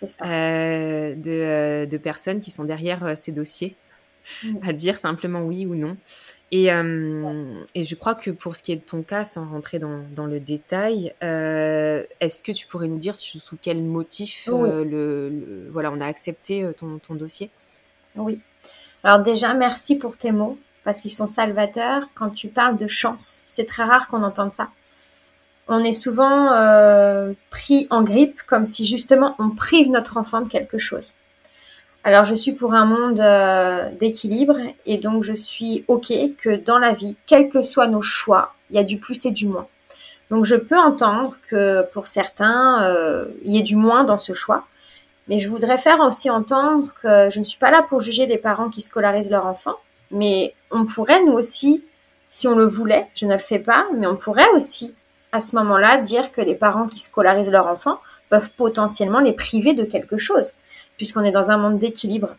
de, 0.00 1.84
de, 1.84 1.96
personnes 1.98 2.40
qui 2.40 2.50
sont 2.50 2.64
derrière 2.64 3.16
ces 3.16 3.32
dossiers. 3.32 3.76
À 4.62 4.72
dire 4.72 4.96
simplement 4.96 5.42
oui 5.42 5.66
ou 5.66 5.74
non. 5.74 5.96
Et, 6.52 6.72
euh, 6.72 7.64
et, 7.74 7.82
je 7.82 7.94
crois 7.96 8.14
que 8.14 8.30
pour 8.30 8.54
ce 8.54 8.62
qui 8.62 8.70
est 8.70 8.76
de 8.76 8.80
ton 8.80 9.02
cas, 9.02 9.24
sans 9.24 9.46
rentrer 9.46 9.80
dans, 9.80 10.04
dans 10.14 10.26
le 10.26 10.38
détail, 10.38 11.12
euh, 11.24 12.04
est-ce 12.20 12.40
que 12.40 12.52
tu 12.52 12.66
pourrais 12.66 12.86
nous 12.86 12.98
dire 12.98 13.16
sous, 13.16 13.40
quel 13.60 13.82
motif 13.82 14.48
euh, 14.52 14.84
le, 14.84 15.68
voilà, 15.72 15.90
on 15.90 15.98
a 15.98 16.06
accepté 16.06 16.68
ton, 16.78 16.98
ton, 16.98 17.14
dossier? 17.16 17.50
Oui. 18.14 18.40
Alors 19.02 19.20
déjà, 19.20 19.54
merci 19.54 19.96
pour 19.96 20.16
tes 20.16 20.30
mots, 20.30 20.56
parce 20.84 21.00
qu'ils 21.00 21.10
sont 21.10 21.26
salvateurs. 21.26 22.08
Quand 22.14 22.30
tu 22.30 22.46
parles 22.46 22.76
de 22.76 22.86
chance, 22.86 23.42
c'est 23.48 23.66
très 23.66 23.82
rare 23.82 24.06
qu'on 24.06 24.22
entende 24.22 24.52
ça. 24.52 24.70
On 25.66 25.82
est 25.82 25.92
souvent 25.92 26.46
pris 27.50 27.88
en 27.90 28.04
grippe, 28.04 28.40
comme 28.46 28.64
si 28.64 28.86
justement 28.86 29.34
on 29.40 29.50
prive 29.50 29.90
notre 29.90 30.16
enfant 30.16 30.42
de 30.42 30.48
quelque 30.48 30.78
chose. 30.78 31.16
Alors 32.06 32.24
je 32.24 32.36
suis 32.36 32.52
pour 32.52 32.72
un 32.72 32.84
monde 32.84 33.18
euh, 33.18 33.90
d'équilibre 33.98 34.58
et 34.86 34.98
donc 34.98 35.24
je 35.24 35.32
suis 35.32 35.84
OK 35.88 36.12
que 36.38 36.54
dans 36.54 36.78
la 36.78 36.92
vie, 36.92 37.16
quels 37.26 37.48
que 37.48 37.64
soient 37.64 37.88
nos 37.88 38.00
choix, 38.00 38.54
il 38.70 38.76
y 38.76 38.78
a 38.78 38.84
du 38.84 39.00
plus 39.00 39.26
et 39.26 39.32
du 39.32 39.48
moins. 39.48 39.66
Donc 40.30 40.44
je 40.44 40.54
peux 40.54 40.78
entendre 40.78 41.36
que 41.50 41.84
pour 41.92 42.06
certains, 42.06 42.84
euh, 42.84 43.24
il 43.44 43.56
y 43.56 43.58
ait 43.58 43.64
du 43.64 43.74
moins 43.74 44.04
dans 44.04 44.18
ce 44.18 44.34
choix, 44.34 44.68
mais 45.26 45.40
je 45.40 45.48
voudrais 45.48 45.78
faire 45.78 45.98
aussi 45.98 46.30
entendre 46.30 46.94
que 47.02 47.28
je 47.28 47.40
ne 47.40 47.44
suis 47.44 47.58
pas 47.58 47.72
là 47.72 47.82
pour 47.82 48.00
juger 48.00 48.26
les 48.26 48.38
parents 48.38 48.68
qui 48.68 48.82
scolarisent 48.82 49.32
leurs 49.32 49.46
enfants, 49.46 49.80
mais 50.12 50.54
on 50.70 50.86
pourrait 50.86 51.24
nous 51.24 51.32
aussi, 51.32 51.82
si 52.30 52.46
on 52.46 52.54
le 52.54 52.66
voulait, 52.66 53.08
je 53.16 53.26
ne 53.26 53.32
le 53.32 53.40
fais 53.40 53.58
pas, 53.58 53.84
mais 53.92 54.06
on 54.06 54.14
pourrait 54.14 54.50
aussi 54.54 54.94
à 55.32 55.40
ce 55.40 55.56
moment-là 55.56 55.98
dire 55.98 56.30
que 56.30 56.40
les 56.40 56.54
parents 56.54 56.86
qui 56.86 57.00
scolarisent 57.00 57.50
leurs 57.50 57.66
enfants 57.66 57.98
peuvent 58.28 58.50
potentiellement 58.56 59.18
les 59.18 59.32
priver 59.32 59.74
de 59.74 59.82
quelque 59.82 60.18
chose 60.18 60.54
puisqu'on 60.96 61.24
est 61.24 61.32
dans 61.32 61.50
un 61.50 61.56
monde 61.56 61.78
d'équilibre. 61.78 62.36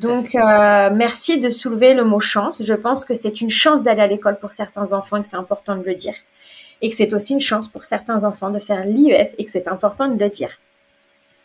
Donc, 0.00 0.34
euh, 0.34 0.90
merci 0.92 1.40
de 1.40 1.48
soulever 1.48 1.94
le 1.94 2.04
mot 2.04 2.20
chance. 2.20 2.62
Je 2.62 2.74
pense 2.74 3.04
que 3.04 3.14
c'est 3.14 3.40
une 3.40 3.50
chance 3.50 3.82
d'aller 3.82 4.02
à 4.02 4.06
l'école 4.06 4.38
pour 4.38 4.52
certains 4.52 4.92
enfants 4.92 5.16
et 5.16 5.22
que 5.22 5.28
c'est 5.28 5.36
important 5.36 5.76
de 5.76 5.84
le 5.84 5.94
dire. 5.94 6.14
Et 6.82 6.90
que 6.90 6.96
c'est 6.96 7.14
aussi 7.14 7.32
une 7.32 7.40
chance 7.40 7.68
pour 7.68 7.84
certains 7.84 8.24
enfants 8.24 8.50
de 8.50 8.58
faire 8.58 8.84
l'IEF 8.84 9.34
et 9.38 9.44
que 9.44 9.50
c'est 9.50 9.68
important 9.68 10.08
de 10.08 10.18
le 10.22 10.28
dire. 10.28 10.50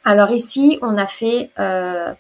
Alors 0.04 0.32
ici, 0.32 0.80
on 0.82 0.98
a 0.98 1.08
fait 1.08 1.52
euh, 1.60 2.12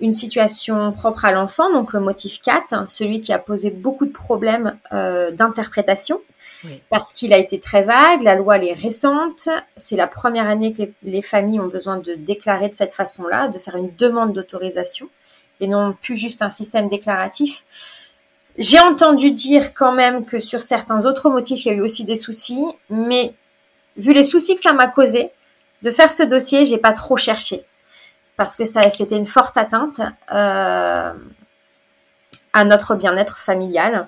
une 0.00 0.12
situation 0.12 0.92
propre 0.92 1.24
à 1.24 1.32
l'enfant, 1.32 1.72
donc 1.72 1.92
le 1.92 2.00
motif 2.00 2.40
4, 2.40 2.88
celui 2.88 3.20
qui 3.20 3.32
a 3.32 3.38
posé 3.38 3.70
beaucoup 3.70 4.06
de 4.06 4.12
problèmes 4.12 4.78
euh, 4.92 5.30
d'interprétation, 5.32 6.20
parce 6.90 7.12
qu'il 7.12 7.32
a 7.32 7.38
été 7.38 7.58
très 7.58 7.82
vague, 7.82 8.22
la 8.22 8.34
loi 8.34 8.58
elle 8.58 8.68
est 8.68 8.74
récente, 8.74 9.48
c'est 9.76 9.96
la 9.96 10.06
première 10.06 10.48
année 10.48 10.72
que 10.72 10.82
les, 11.02 11.22
familles 11.22 11.60
ont 11.60 11.66
besoin 11.66 11.98
de 11.98 12.14
déclarer 12.14 12.68
de 12.68 12.74
cette 12.74 12.92
façon-là, 12.92 13.48
de 13.48 13.58
faire 13.58 13.76
une 13.76 13.94
demande 13.96 14.32
d'autorisation, 14.32 15.08
et 15.60 15.66
non 15.66 15.94
plus 16.00 16.16
juste 16.16 16.42
un 16.42 16.50
système 16.50 16.88
déclaratif. 16.88 17.64
J'ai 18.56 18.80
entendu 18.80 19.32
dire 19.32 19.74
quand 19.74 19.92
même 19.92 20.24
que 20.24 20.38
sur 20.40 20.62
certains 20.62 21.06
autres 21.06 21.28
motifs, 21.28 21.64
il 21.64 21.68
y 21.68 21.70
a 21.72 21.74
eu 21.74 21.80
aussi 21.80 22.04
des 22.04 22.16
soucis, 22.16 22.64
mais 22.90 23.34
vu 23.96 24.12
les 24.12 24.24
soucis 24.24 24.54
que 24.54 24.60
ça 24.60 24.72
m'a 24.72 24.86
causé, 24.86 25.30
de 25.82 25.90
faire 25.90 26.12
ce 26.12 26.24
dossier, 26.24 26.64
j'ai 26.64 26.78
pas 26.78 26.92
trop 26.92 27.16
cherché 27.16 27.64
parce 28.38 28.54
que 28.54 28.64
ça, 28.64 28.88
c'était 28.90 29.16
une 29.16 29.26
forte 29.26 29.56
atteinte 29.56 30.00
euh, 30.32 31.12
à 32.52 32.64
notre 32.64 32.94
bien-être 32.94 33.36
familial. 33.36 34.06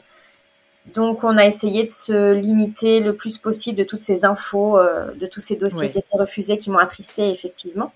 Donc, 0.94 1.24
on 1.24 1.36
a 1.36 1.44
essayé 1.44 1.84
de 1.84 1.90
se 1.90 2.32
limiter 2.32 3.00
le 3.00 3.14
plus 3.16 3.38
possible 3.38 3.76
de 3.76 3.84
toutes 3.84 4.00
ces 4.00 4.24
infos, 4.24 4.78
euh, 4.78 5.10
de 5.16 5.26
tous 5.26 5.40
ces 5.40 5.56
dossiers 5.56 5.90
qui 5.90 5.98
étaient 5.98 6.16
refusés, 6.16 6.58
qui 6.58 6.70
m'ont 6.70 6.78
attristé 6.78 7.28
effectivement. 7.28 7.92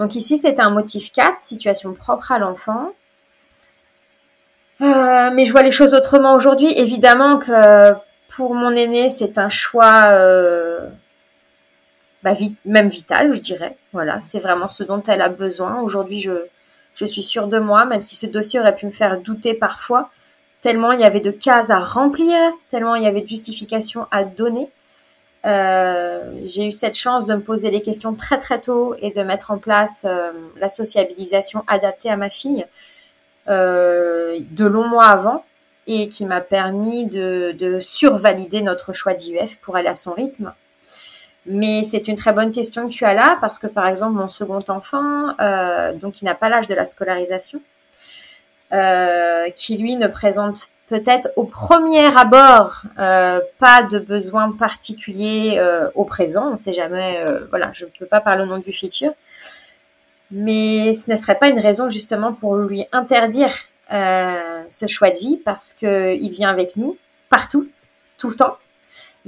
Donc 0.00 0.16
ici, 0.16 0.36
c'est 0.36 0.58
un 0.60 0.70
motif 0.70 1.12
4, 1.12 1.42
situation 1.42 1.94
propre 1.94 2.32
à 2.32 2.40
l'enfant. 2.40 2.92
Euh, 4.80 5.30
mais 5.32 5.44
je 5.44 5.52
vois 5.52 5.62
les 5.62 5.70
choses 5.70 5.94
autrement 5.94 6.34
aujourd'hui. 6.34 6.72
Évidemment 6.76 7.38
que 7.38 7.92
pour 8.28 8.54
mon 8.54 8.72
aîné, 8.72 9.10
c'est 9.10 9.38
un 9.38 9.48
choix 9.48 10.02
bah, 12.32 12.46
même 12.64 12.88
vitale, 12.88 13.32
je 13.34 13.40
dirais. 13.40 13.76
Voilà, 13.92 14.20
c'est 14.20 14.40
vraiment 14.40 14.68
ce 14.68 14.82
dont 14.84 15.02
elle 15.02 15.22
a 15.22 15.28
besoin. 15.28 15.80
Aujourd'hui, 15.80 16.20
je, 16.20 17.04
suis 17.06 17.22
sûre 17.22 17.46
de 17.46 17.58
moi, 17.58 17.84
même 17.84 18.02
si 18.02 18.16
ce 18.16 18.26
dossier 18.26 18.60
aurait 18.60 18.74
pu 18.74 18.86
me 18.86 18.90
faire 18.90 19.20
douter 19.20 19.54
parfois, 19.54 20.10
tellement 20.60 20.92
il 20.92 21.00
y 21.00 21.04
avait 21.04 21.20
de 21.20 21.30
cases 21.30 21.70
à 21.70 21.78
remplir, 21.78 22.36
tellement 22.70 22.96
il 22.96 23.04
y 23.04 23.06
avait 23.06 23.20
de 23.20 23.28
justifications 23.28 24.06
à 24.10 24.24
donner. 24.24 24.68
Euh, 25.46 26.32
j'ai 26.44 26.66
eu 26.66 26.72
cette 26.72 26.96
chance 26.96 27.24
de 27.24 27.34
me 27.34 27.40
poser 27.40 27.70
les 27.70 27.80
questions 27.80 28.14
très 28.14 28.38
très 28.38 28.60
tôt 28.60 28.96
et 29.00 29.12
de 29.12 29.22
mettre 29.22 29.52
en 29.52 29.58
place 29.58 30.04
euh, 30.08 30.32
la 30.56 30.68
sociabilisation 30.68 31.62
adaptée 31.68 32.10
à 32.10 32.16
ma 32.16 32.28
fille 32.28 32.66
euh, 33.48 34.40
de 34.50 34.66
longs 34.66 34.88
mois 34.88 35.06
avant 35.06 35.44
et 35.86 36.08
qui 36.08 36.26
m'a 36.26 36.40
permis 36.40 37.06
de, 37.06 37.52
de 37.52 37.78
survalider 37.78 38.60
notre 38.62 38.92
choix 38.92 39.14
d'IUF 39.14 39.58
pour 39.60 39.76
aller 39.76 39.88
à 39.88 39.96
son 39.96 40.12
rythme 40.12 40.52
mais 41.48 41.82
c'est 41.82 42.08
une 42.08 42.14
très 42.14 42.32
bonne 42.32 42.52
question 42.52 42.88
que 42.88 42.92
tu 42.92 43.04
as 43.04 43.14
là 43.14 43.36
parce 43.40 43.58
que 43.58 43.66
par 43.66 43.86
exemple 43.88 44.14
mon 44.14 44.28
second 44.28 44.58
enfant, 44.68 45.34
euh, 45.40 45.94
donc 45.94 46.20
il 46.20 46.26
n'a 46.26 46.34
pas 46.34 46.48
l'âge 46.48 46.68
de 46.68 46.74
la 46.74 46.84
scolarisation, 46.84 47.60
euh, 48.72 49.48
qui 49.56 49.78
lui 49.78 49.96
ne 49.96 50.06
présente 50.08 50.68
peut-être 50.88 51.30
au 51.36 51.44
premier 51.44 52.04
abord 52.16 52.82
euh, 52.98 53.40
pas 53.58 53.82
de 53.82 53.98
besoin 53.98 54.52
particulier 54.52 55.60
au 55.94 56.04
présent. 56.04 56.48
On 56.48 56.52
ne 56.52 56.56
sait 56.56 56.72
jamais. 56.72 57.24
voilà, 57.50 57.70
je 57.72 57.86
ne 57.86 57.90
peux 57.98 58.06
pas 58.06 58.20
parler 58.20 58.44
au 58.44 58.46
nom 58.46 58.58
du 58.58 58.70
futur, 58.70 59.12
mais 60.30 60.92
ce 60.94 61.10
ne 61.10 61.16
serait 61.16 61.38
pas 61.38 61.48
une 61.48 61.60
raison 61.60 61.88
justement 61.88 62.32
pour 62.32 62.56
lui 62.56 62.86
interdire 62.92 63.52
ce 63.90 64.86
choix 64.86 65.10
de 65.10 65.18
vie 65.18 65.36
parce 65.38 65.72
que 65.72 66.14
il 66.14 66.30
vient 66.30 66.50
avec 66.50 66.76
nous 66.76 66.98
partout, 67.30 67.68
tout 68.18 68.28
le 68.28 68.36
temps 68.36 68.58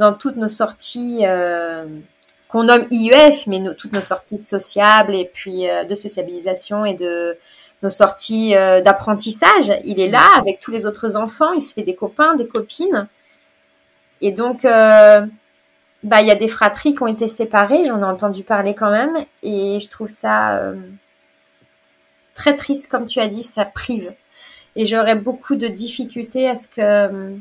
dans 0.01 0.15
toutes 0.15 0.37
nos 0.37 0.49
sorties 0.49 1.21
euh, 1.27 1.85
qu'on 2.49 2.65
nomme 2.65 2.87
IEF, 2.91 3.47
mais 3.47 3.63
toutes 3.77 3.93
nos 3.93 4.03
sorties 4.03 4.39
sociables 4.39 5.15
et 5.15 5.31
puis 5.33 5.69
euh, 5.69 5.85
de 5.85 5.95
sociabilisation 5.95 6.87
et 6.87 6.95
de 6.95 7.37
nos 7.83 7.91
sorties 7.91 8.57
euh, 8.57 8.81
d'apprentissage. 8.81 9.71
Il 9.85 10.01
est 10.01 10.09
là 10.09 10.27
avec 10.37 10.59
tous 10.59 10.71
les 10.71 10.87
autres 10.87 11.17
enfants, 11.17 11.53
il 11.53 11.61
se 11.61 11.75
fait 11.75 11.83
des 11.83 11.95
copains, 11.95 12.35
des 12.35 12.49
copines. 12.49 13.09
Et 14.23 14.33
donc, 14.33 14.65
bah, 14.65 16.21
il 16.21 16.27
y 16.27 16.31
a 16.31 16.35
des 16.35 16.49
fratries 16.49 16.95
qui 16.95 17.03
ont 17.03 17.07
été 17.07 17.27
séparées, 17.27 17.85
j'en 17.87 18.01
ai 18.01 18.05
entendu 18.05 18.43
parler 18.43 18.75
quand 18.75 18.91
même, 18.91 19.17
et 19.43 19.81
je 19.81 19.89
trouve 19.89 20.09
ça 20.09 20.63
très 22.35 22.55
triste, 22.55 22.91
comme 22.91 23.07
tu 23.07 23.19
as 23.19 23.29
dit, 23.29 23.43
ça 23.43 23.65
prive. 23.65 24.13
Et 24.77 24.85
j'aurais 24.85 25.17
beaucoup 25.17 25.57
de 25.57 25.69
difficultés 25.69 26.51
à 26.51 26.57
ce 26.57 26.69
que 26.69 27.41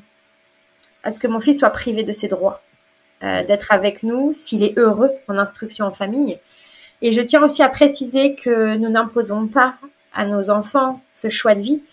à 1.03 1.11
ce 1.11 1.19
que 1.19 1.27
mon 1.27 1.39
fils 1.39 1.59
soit 1.59 1.69
privé 1.69 2.03
de 2.03 2.13
ses 2.13 2.27
droits, 2.27 2.61
euh, 3.23 3.43
d'être 3.43 3.71
avec 3.71 4.03
nous 4.03 4.33
s'il 4.33 4.63
est 4.63 4.77
heureux 4.77 5.11
en 5.27 5.37
instruction 5.37 5.85
en 5.85 5.91
famille. 5.91 6.39
Et 7.01 7.13
je 7.13 7.21
tiens 7.21 7.43
aussi 7.43 7.63
à 7.63 7.69
préciser 7.69 8.35
que 8.35 8.75
nous 8.75 8.89
n'imposons 8.89 9.47
pas 9.47 9.75
à 10.13 10.25
nos 10.25 10.49
enfants 10.49 11.01
ce 11.13 11.29
choix 11.29 11.55
de 11.55 11.61
vie. 11.61 11.83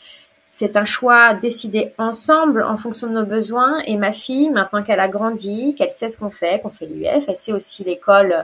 C'est 0.59 0.79
un 0.79 0.87
choix 0.87 1.35
décidé 1.35 1.93
ensemble 1.99 2.63
en 2.63 2.79
fonction 2.79 3.09
de 3.09 3.13
nos 3.13 3.27
besoins. 3.27 3.81
Et 3.81 3.99
ma 3.99 4.11
fille, 4.11 4.49
maintenant 4.49 4.83
qu'elle 4.83 5.01
a 5.01 5.07
grandi, 5.07 5.75
qu'elle 5.75 5.91
sait 5.91 6.09
ce 6.09 6.17
qu'on 6.17 6.31
fait, 6.31 6.63
qu'on 6.63 6.71
fait 6.71 6.87
l'UF, 6.87 7.29
elle 7.29 7.37
sait 7.37 7.53
aussi 7.53 7.85
l'école 7.85 8.35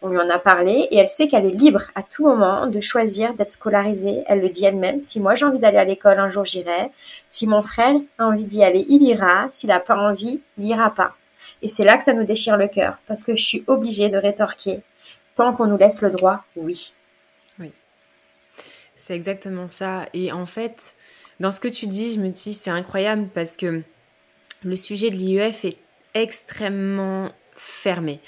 on 0.00 0.08
lui 0.08 0.18
en 0.18 0.30
a 0.30 0.38
parlé 0.38 0.86
et 0.92 0.98
elle 0.98 1.08
sait 1.08 1.26
qu'elle 1.26 1.46
est 1.46 1.50
libre 1.50 1.90
à 1.96 2.04
tout 2.04 2.24
moment 2.28 2.68
de 2.68 2.80
choisir 2.80 3.34
d'être 3.34 3.50
scolarisée. 3.50 4.22
Elle 4.28 4.40
le 4.40 4.50
dit 4.50 4.64
elle-même. 4.66 5.02
Si 5.02 5.18
moi 5.18 5.34
j'ai 5.34 5.46
envie 5.46 5.58
d'aller 5.58 5.78
à 5.78 5.84
l'école, 5.84 6.20
un 6.20 6.28
jour 6.28 6.44
j'irai. 6.44 6.92
Si 7.26 7.48
mon 7.48 7.60
frère 7.60 7.96
a 8.18 8.26
envie 8.26 8.44
d'y 8.44 8.62
aller, 8.62 8.86
il 8.88 9.02
ira. 9.02 9.48
S'il 9.50 9.70
n'a 9.70 9.80
pas 9.80 9.96
envie, 9.96 10.40
il 10.58 10.64
ira 10.64 10.94
pas. 10.94 11.16
Et 11.62 11.68
c'est 11.68 11.82
là 11.82 11.96
que 11.96 12.04
ça 12.04 12.12
nous 12.12 12.22
déchire 12.22 12.56
le 12.56 12.68
cœur 12.68 12.98
parce 13.08 13.24
que 13.24 13.34
je 13.34 13.42
suis 13.42 13.64
obligée 13.66 14.10
de 14.10 14.16
rétorquer 14.16 14.82
tant 15.34 15.52
qu'on 15.52 15.66
nous 15.66 15.76
laisse 15.76 16.02
le 16.02 16.10
droit, 16.10 16.44
oui. 16.54 16.94
Oui. 17.58 17.72
C'est 18.94 19.16
exactement 19.16 19.66
ça. 19.66 20.06
Et 20.14 20.30
en 20.30 20.46
fait, 20.46 20.94
dans 21.40 21.50
ce 21.50 21.60
que 21.60 21.68
tu 21.68 21.86
dis, 21.86 22.12
je 22.12 22.20
me 22.20 22.28
dis 22.28 22.54
c'est 22.54 22.70
incroyable 22.70 23.28
parce 23.32 23.56
que 23.56 23.82
le 24.64 24.76
sujet 24.76 25.10
de 25.10 25.16
l'IEF 25.16 25.64
est 25.64 25.78
extrêmement 26.14 27.30
fermé 27.54 28.20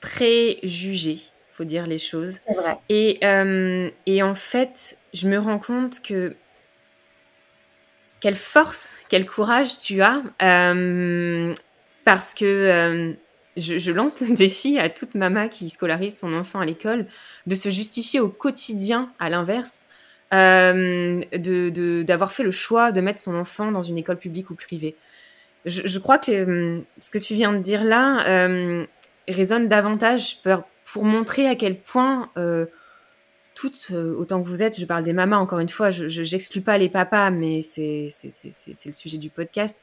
très 0.00 0.58
jugé, 0.62 1.20
faut 1.52 1.64
dire 1.64 1.86
les 1.86 1.98
choses. 1.98 2.36
C'est 2.40 2.54
vrai. 2.54 2.78
Et, 2.88 3.18
euh, 3.22 3.90
et 4.06 4.22
en 4.22 4.34
fait, 4.34 4.96
je 5.14 5.28
me 5.28 5.38
rends 5.38 5.58
compte 5.58 6.00
que 6.00 6.34
quelle 8.20 8.36
force, 8.36 8.94
quel 9.08 9.26
courage 9.26 9.78
tu 9.80 10.02
as, 10.02 10.22
euh, 10.42 11.54
parce 12.04 12.34
que 12.34 12.44
euh, 12.44 13.12
je, 13.56 13.92
lance 13.92 14.20
le 14.20 14.30
défi 14.34 14.78
à 14.78 14.88
toute 14.88 15.14
maman 15.14 15.48
qui 15.48 15.68
scolarise 15.68 16.18
son 16.18 16.34
enfant 16.34 16.60
à 16.60 16.66
l'école 16.66 17.06
de 17.46 17.54
se 17.54 17.68
justifier 17.68 18.20
au 18.20 18.28
quotidien, 18.28 19.12
à 19.18 19.30
l'inverse, 19.30 19.86
de 20.32 22.02
d'avoir 22.02 22.32
fait 22.32 22.42
le 22.42 22.50
choix 22.50 22.92
de 22.92 23.00
mettre 23.00 23.20
son 23.20 23.34
enfant 23.34 23.72
dans 23.72 23.82
une 23.82 23.98
école 23.98 24.18
publique 24.18 24.50
ou 24.50 24.54
privée. 24.54 24.96
Je, 25.64 25.82
je 25.84 25.98
crois 25.98 26.18
que 26.18 26.82
ce 26.98 27.10
que 27.10 27.18
tu 27.18 27.34
viens 27.34 27.52
de 27.52 27.58
dire 27.58 27.84
là, 27.84 28.24
résonne 29.28 29.68
davantage 29.68 30.40
pour, 30.84 31.04
montrer 31.04 31.46
à 31.46 31.54
quel 31.54 31.78
point 31.78 32.30
euh, 32.36 32.66
toutes, 33.54 33.88
euh, 33.92 34.14
autant 34.14 34.42
que 34.42 34.48
vous 34.48 34.62
êtes, 34.62 34.80
je 34.80 34.86
parle 34.86 35.02
des 35.02 35.12
mamas 35.12 35.36
encore 35.36 35.58
une 35.58 35.68
fois, 35.68 35.90
je 35.90 36.22
n'exclus 36.32 36.62
pas 36.62 36.78
les 36.78 36.88
papas, 36.88 37.30
mais 37.30 37.60
c'est 37.62 38.08
le 38.24 38.92
sujet 38.92 39.18
du 39.18 39.30
podcast, 39.30 39.76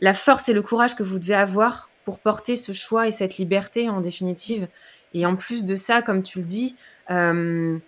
la 0.00 0.12
force 0.12 0.48
et 0.48 0.52
le 0.52 0.62
courage 0.62 0.96
que 0.96 1.02
vous 1.02 1.18
devez 1.18 1.34
avoir 1.34 1.90
pour 2.04 2.18
porter 2.18 2.56
ce 2.56 2.72
choix 2.72 3.06
et 3.06 3.12
cette 3.12 3.36
liberté 3.38 3.88
en 3.88 4.00
définitive. 4.00 4.66
Et 5.12 5.26
en 5.26 5.36
plus 5.36 5.64
de 5.64 5.74
ça, 5.74 6.02
comme 6.02 6.22
tu 6.22 6.38
le 6.38 6.44
dis, 6.44 6.76
euh, 7.10 7.78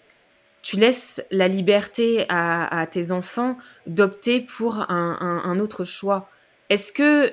tu 0.63 0.77
laisses 0.77 1.23
la 1.31 1.49
liberté 1.49 2.25
à, 2.29 2.87
tes 2.91 3.11
enfants 3.11 3.59
d'opter 3.87 4.41
pour 4.41 4.87
un, 4.89 5.59
autre 5.59 5.85
choix. 5.85 6.29
Est-ce 6.71 6.93
que 6.93 7.33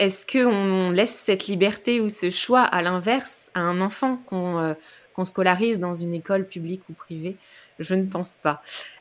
est-ce 0.00 0.26
qu'on 0.26 0.90
laisse 0.90 1.14
cette 1.14 1.46
liberté 1.46 2.00
ou 2.00 2.08
ce 2.08 2.28
choix 2.28 2.62
à 2.62 2.82
l'inverse 2.82 3.50
à 3.54 3.60
un 3.60 3.80
enfant 3.80 4.20
euh, 4.32 4.74
qu'on 5.14 5.24
scolarise 5.24 5.78
dans 5.78 5.94
une 5.94 6.14
école 6.14 6.46
publique 6.46 6.82
ou 6.90 6.94
privée? 6.94 7.36
Je 7.78 7.94
ne 7.94 8.04
pense 8.04 8.36
pas. 8.36 8.60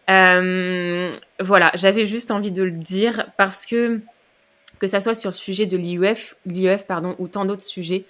Euh, 0.10 1.12
voilà, 1.39 1.71
j'avais 1.73 2.06
juste 2.06 2.32
envie 2.32 2.51
de 2.51 2.63
le 2.63 2.71
dire 2.71 3.32
parce 3.38 3.65
que 3.65 4.01
que 4.84 4.88
ça 4.88 5.00
soit 5.00 5.15
sur 5.15 5.32
le 5.32 5.38
sujet 5.38 5.65
de 5.65 5.78
l'IUF, 5.78 6.36
l'IUF 6.46 6.84
pardon, 6.84 7.15
ou 7.17 7.30
tant 7.30 7.46
d'autres 7.46 7.62
sujets, 7.62 8.04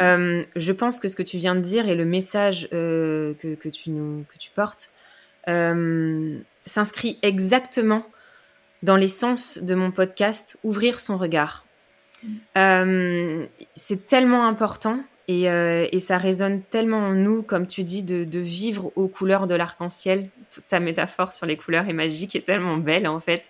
euh, 0.00 0.42
je 0.56 0.72
pense 0.72 0.98
que 0.98 1.08
ce 1.08 1.16
que 1.16 1.22
tu 1.22 1.36
viens 1.36 1.54
de 1.54 1.60
dire 1.60 1.86
et 1.86 1.94
le 1.94 2.06
message 2.06 2.66
que, 2.70 3.34
que, 3.38 3.68
tu 3.68 3.90
nous, 3.90 4.24
que 4.32 4.38
tu 4.38 4.50
portes 4.50 4.90
s'inscrit 5.46 7.18
exactement 7.20 8.06
dans 8.82 8.96
l'essence 8.96 9.58
de 9.58 9.74
mon 9.74 9.90
podcast 9.90 10.56
Ouvrir 10.64 10.98
son 10.98 11.18
regard. 11.18 11.66
Euh, 12.56 13.44
c'est 13.74 14.06
tellement 14.06 14.48
important 14.48 15.04
euh, 15.30 15.86
et, 15.92 16.00
ça 16.00 16.16
résonne 16.16 16.62
tellement 16.62 17.00
en 17.00 17.12
nous, 17.12 17.42
comme 17.42 17.66
tu 17.66 17.84
dis, 17.84 18.02
de, 18.02 18.38
vivre 18.38 18.92
aux 18.96 19.08
couleurs 19.08 19.46
de 19.46 19.54
l'arc-en-ciel. 19.54 20.30
Ta 20.68 20.80
métaphore 20.80 21.32
sur 21.32 21.44
les 21.44 21.58
couleurs 21.58 21.86
est 21.86 21.94
magique 21.94 22.34
et 22.34 22.40
tellement 22.40 22.78
belle 22.78 23.06
en 23.06 23.20
fait. 23.20 23.44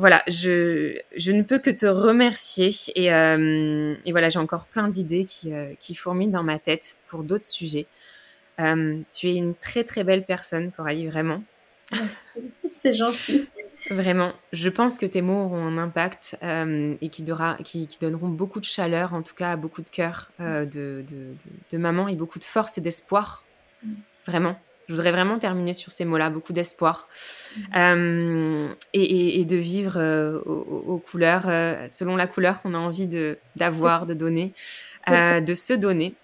Euh, 0.00 0.02
voilà, 0.02 0.22
je, 0.26 0.98
je, 1.16 1.32
ne 1.32 1.42
peux 1.42 1.58
que 1.58 1.70
te 1.70 1.86
remercier 1.86 2.70
et, 2.94 3.06
et 3.06 4.12
voilà, 4.12 4.28
j'ai 4.28 4.38
encore 4.38 4.66
plein 4.66 4.88
d'idées 4.88 5.24
qui, 5.24 5.52
qui 5.78 5.94
fourmillent 5.94 6.28
dans 6.28 6.42
ma 6.42 6.58
tête 6.58 6.96
pour 7.06 7.22
d'autres 7.22 7.44
sujets. 7.44 7.86
tu 8.58 9.28
es 9.28 9.34
une 9.34 9.54
très 9.54 9.84
très 9.84 10.04
belle 10.04 10.24
personne, 10.24 10.72
Coralie, 10.72 11.06
vraiment. 11.06 11.42
C'est 12.70 12.92
gentil. 12.92 13.48
Vraiment, 13.90 14.32
je 14.52 14.68
pense 14.68 14.98
que 14.98 15.06
tes 15.06 15.22
mots 15.22 15.44
auront 15.44 15.64
un 15.64 15.78
impact 15.78 16.38
et 16.42 17.08
qui, 17.08 17.24
qui, 17.64 17.98
donneront 18.00 18.28
beaucoup 18.28 18.60
de 18.60 18.64
chaleur, 18.64 19.14
en 19.14 19.22
tout 19.22 19.34
cas 19.34 19.56
beaucoup 19.56 19.82
de 19.82 19.90
cœur 19.90 20.30
de, 20.38 20.66
de, 20.66 21.04
de, 21.70 21.78
maman 21.78 22.08
et 22.08 22.14
beaucoup 22.14 22.38
de 22.38 22.44
force 22.44 22.78
et 22.78 22.80
d'espoir. 22.80 23.44
Mm. 23.82 23.94
Vraiment. 24.26 24.60
Je 24.90 24.96
voudrais 24.96 25.12
vraiment 25.12 25.38
terminer 25.38 25.72
sur 25.72 25.92
ces 25.92 26.04
mots-là, 26.04 26.30
beaucoup 26.30 26.52
d'espoir 26.52 27.08
mm. 27.72 28.72
et, 28.92 29.40
et, 29.40 29.44
de 29.44 29.56
vivre 29.56 30.42
aux, 30.44 30.98
couleurs, 30.98 31.44
selon 31.88 32.16
la 32.16 32.26
couleur 32.26 32.60
qu'on 32.60 32.74
a 32.74 32.78
envie 32.78 33.08
d'avoir, 33.54 34.04
de, 34.04 34.14
donner, 34.14 34.52
de 35.08 35.54
se 35.54 35.74
donner. 35.74 36.14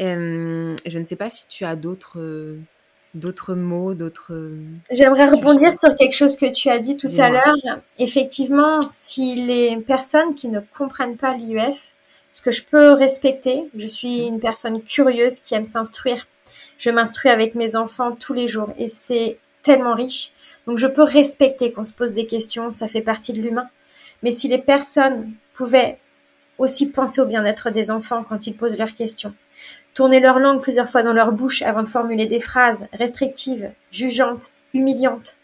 je 0.00 0.98
ne 0.98 1.04
sais 1.04 1.14
pas 1.14 1.30
si 1.30 1.46
tu 1.46 1.64
as 1.64 1.76
d'autres 1.76 2.56
d'autres 3.14 3.54
mots, 3.54 3.94
d'autres... 3.94 4.52
J'aimerais 4.90 5.26
rebondir 5.26 5.72
sur 5.74 5.94
quelque 5.96 6.14
chose 6.14 6.36
que 6.36 6.50
tu 6.52 6.68
as 6.68 6.78
dit 6.78 6.96
tout 6.96 7.08
à 7.18 7.30
l'heure. 7.30 7.80
Effectivement, 7.98 8.80
si 8.82 9.34
les 9.34 9.76
personnes 9.78 10.34
qui 10.34 10.48
ne 10.48 10.60
comprennent 10.76 11.16
pas 11.16 11.34
l'IUF, 11.34 11.92
ce 12.32 12.42
que 12.42 12.52
je 12.52 12.62
peux 12.62 12.92
respecter, 12.92 13.64
je 13.76 13.86
suis 13.86 14.26
une 14.26 14.38
personne 14.38 14.82
curieuse 14.82 15.40
qui 15.40 15.54
aime 15.54 15.66
s'instruire. 15.66 16.26
Je 16.78 16.90
m'instruis 16.90 17.30
avec 17.30 17.54
mes 17.54 17.76
enfants 17.76 18.12
tous 18.12 18.32
les 18.32 18.48
jours 18.48 18.72
et 18.78 18.88
c'est 18.88 19.38
tellement 19.62 19.94
riche. 19.94 20.30
Donc 20.66 20.78
je 20.78 20.86
peux 20.86 21.02
respecter 21.02 21.72
qu'on 21.72 21.84
se 21.84 21.92
pose 21.92 22.12
des 22.12 22.26
questions, 22.26 22.72
ça 22.72 22.88
fait 22.88 23.02
partie 23.02 23.32
de 23.32 23.42
l'humain. 23.42 23.68
Mais 24.22 24.32
si 24.32 24.48
les 24.48 24.58
personnes 24.58 25.32
pouvaient 25.54 25.98
aussi 26.56 26.90
penser 26.90 27.20
au 27.20 27.26
bien-être 27.26 27.70
des 27.70 27.90
enfants 27.90 28.24
quand 28.24 28.46
ils 28.46 28.56
posent 28.56 28.78
leurs 28.78 28.94
questions, 28.94 29.34
tourner 29.94 30.20
leur 30.20 30.38
langue 30.38 30.60
plusieurs 30.60 30.88
fois 30.88 31.02
dans 31.02 31.12
leur 31.12 31.32
bouche 31.32 31.62
avant 31.62 31.82
de 31.82 31.88
formuler 31.88 32.26
des 32.26 32.40
phrases 32.40 32.86
restrictives, 32.92 33.70
jugeantes, 33.90 34.50
humiliantes, 34.74 35.36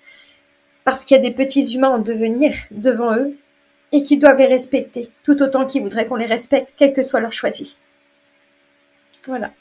parce 0.84 1.04
qu'il 1.04 1.16
y 1.16 1.20
a 1.20 1.22
des 1.22 1.34
petits 1.34 1.74
humains 1.74 1.88
en 1.88 1.98
devenir 1.98 2.54
devant 2.70 3.16
eux 3.16 3.36
et 3.92 4.02
qu'ils 4.02 4.18
doivent 4.18 4.38
les 4.38 4.46
respecter, 4.46 5.10
tout 5.22 5.40
autant 5.42 5.66
qu'ils 5.66 5.82
voudraient 5.82 6.06
qu'on 6.06 6.16
les 6.16 6.26
respecte, 6.26 6.74
quel 6.76 6.92
que 6.92 7.02
soit 7.02 7.20
leur 7.20 7.32
choix 7.32 7.50
de 7.50 7.56
vie. 7.56 7.78
Voilà. 9.26 9.52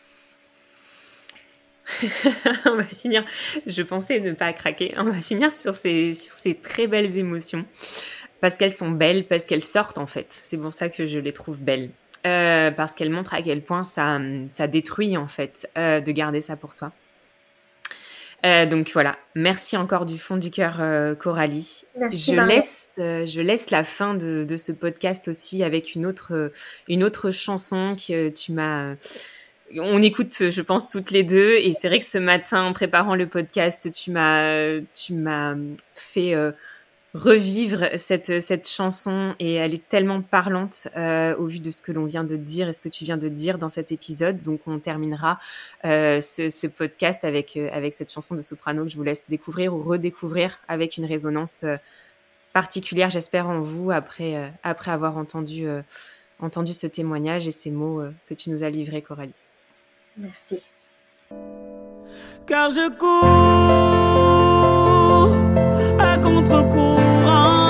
on 2.65 2.75
va 2.75 2.83
finir, 2.83 3.23
je 3.65 3.81
pensais 3.81 4.19
ne 4.19 4.31
pas 4.31 4.53
craquer, 4.53 4.93
on 4.97 5.05
va 5.05 5.13
finir 5.13 5.51
sur 5.53 5.73
ces, 5.73 6.13
sur 6.13 6.33
ces 6.33 6.55
très 6.55 6.87
belles 6.87 7.17
émotions, 7.17 7.65
parce 8.41 8.57
qu'elles 8.57 8.73
sont 8.73 8.91
belles, 8.91 9.25
parce 9.25 9.45
qu'elles 9.45 9.63
sortent 9.63 9.97
en 9.97 10.07
fait. 10.07 10.27
C'est 10.43 10.57
pour 10.57 10.73
ça 10.73 10.89
que 10.89 11.07
je 11.07 11.19
les 11.19 11.33
trouve 11.33 11.61
belles. 11.61 11.89
Euh, 12.25 12.71
parce 12.71 12.93
qu'elle 12.93 13.09
montre 13.09 13.33
à 13.33 13.41
quel 13.41 13.61
point 13.61 13.83
ça, 13.83 14.17
ça 14.53 14.67
détruit 14.67 15.17
en 15.17 15.27
fait 15.27 15.67
euh, 15.77 15.99
de 15.99 16.11
garder 16.11 16.39
ça 16.39 16.55
pour 16.55 16.71
soi. 16.71 16.93
Euh, 18.45 18.65
donc 18.65 18.89
voilà, 18.93 19.17
merci 19.35 19.75
encore 19.75 20.05
du 20.05 20.17
fond 20.17 20.37
du 20.37 20.49
cœur 20.49 20.81
Coralie. 21.17 21.83
Merci, 21.97 22.33
je 22.33 22.41
laisse, 22.41 22.89
je 22.97 23.41
laisse 23.41 23.71
la 23.71 23.83
fin 23.83 24.13
de, 24.13 24.45
de, 24.47 24.57
ce 24.57 24.71
podcast 24.71 25.29
aussi 25.29 25.63
avec 25.63 25.95
une 25.95 26.05
autre, 26.05 26.51
une 26.87 27.03
autre 27.03 27.29
chanson 27.29 27.95
que 27.95 28.29
tu 28.29 28.53
m'as 28.53 28.95
on 29.79 30.01
écoute, 30.01 30.49
je 30.49 30.61
pense, 30.61 30.87
toutes 30.87 31.11
les 31.11 31.23
deux. 31.23 31.53
Et 31.55 31.73
c'est 31.73 31.87
vrai 31.87 31.99
que 31.99 32.05
ce 32.05 32.17
matin, 32.17 32.63
en 32.63 32.73
préparant 32.73 33.15
le 33.15 33.27
podcast, 33.27 33.91
tu 33.91 34.11
m'as, 34.11 34.79
tu 34.93 35.13
m'as 35.13 35.55
fait 35.93 36.35
revivre 37.13 37.89
cette, 37.95 38.41
cette 38.41 38.67
chanson 38.67 39.35
et 39.39 39.53
elle 39.53 39.73
est 39.73 39.87
tellement 39.87 40.21
parlante 40.21 40.87
euh, 40.97 41.35
au 41.37 41.45
vu 41.45 41.59
de 41.59 41.69
ce 41.69 41.81
que 41.81 41.91
l'on 41.91 42.05
vient 42.05 42.23
de 42.23 42.35
dire 42.35 42.67
et 42.67 42.73
ce 42.73 42.81
que 42.81 42.89
tu 42.89 43.03
viens 43.03 43.17
de 43.17 43.29
dire 43.29 43.59
dans 43.59 43.69
cet 43.69 43.91
épisode. 43.91 44.41
Donc 44.41 44.61
on 44.65 44.79
terminera 44.79 45.39
euh, 45.85 46.21
ce, 46.21 46.49
ce, 46.49 46.65
podcast 46.65 47.23
avec, 47.23 47.55
euh, 47.55 47.69
avec 47.71 47.93
cette 47.93 48.11
chanson 48.11 48.33
de 48.33 48.41
soprano 48.41 48.83
que 48.83 48.89
je 48.89 48.97
vous 48.97 49.03
laisse 49.03 49.25
découvrir 49.29 49.75
ou 49.75 49.83
redécouvrir 49.83 50.59
avec 50.67 50.97
une 50.97 51.05
résonance 51.05 51.61
euh, 51.63 51.77
particulière, 52.51 53.11
j'espère, 53.11 53.47
en 53.47 53.61
vous 53.61 53.91
après, 53.91 54.53
après 54.61 54.91
avoir 54.91 55.17
entendu, 55.17 55.65
entendu 56.37 56.75
ce 56.75 56.85
témoignage 56.85 57.47
et 57.47 57.51
ces 57.51 57.71
mots 57.71 58.03
que 58.29 58.35
tu 58.35 58.51
nous 58.51 58.63
as 58.63 58.69
livrés, 58.69 59.01
Coralie. 59.01 59.33
Merci. 60.17 60.69
Car 62.45 62.71
je 62.71 62.89
cours 62.97 63.33
à 65.99 66.17
contre-courant 66.17 67.63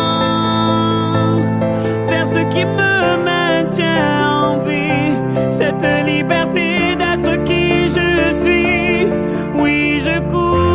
qui 2.53 2.65
me 2.65 3.17
maintient 3.23 4.29
en 4.43 4.59
vie. 4.59 5.13
Cette 5.49 5.85
liberté 6.05 6.95
d'être 6.95 7.43
qui 7.43 7.87
je 7.87 8.31
suis. 8.41 9.07
Oui, 9.55 9.99
je 9.99 10.19
cours 10.31 10.65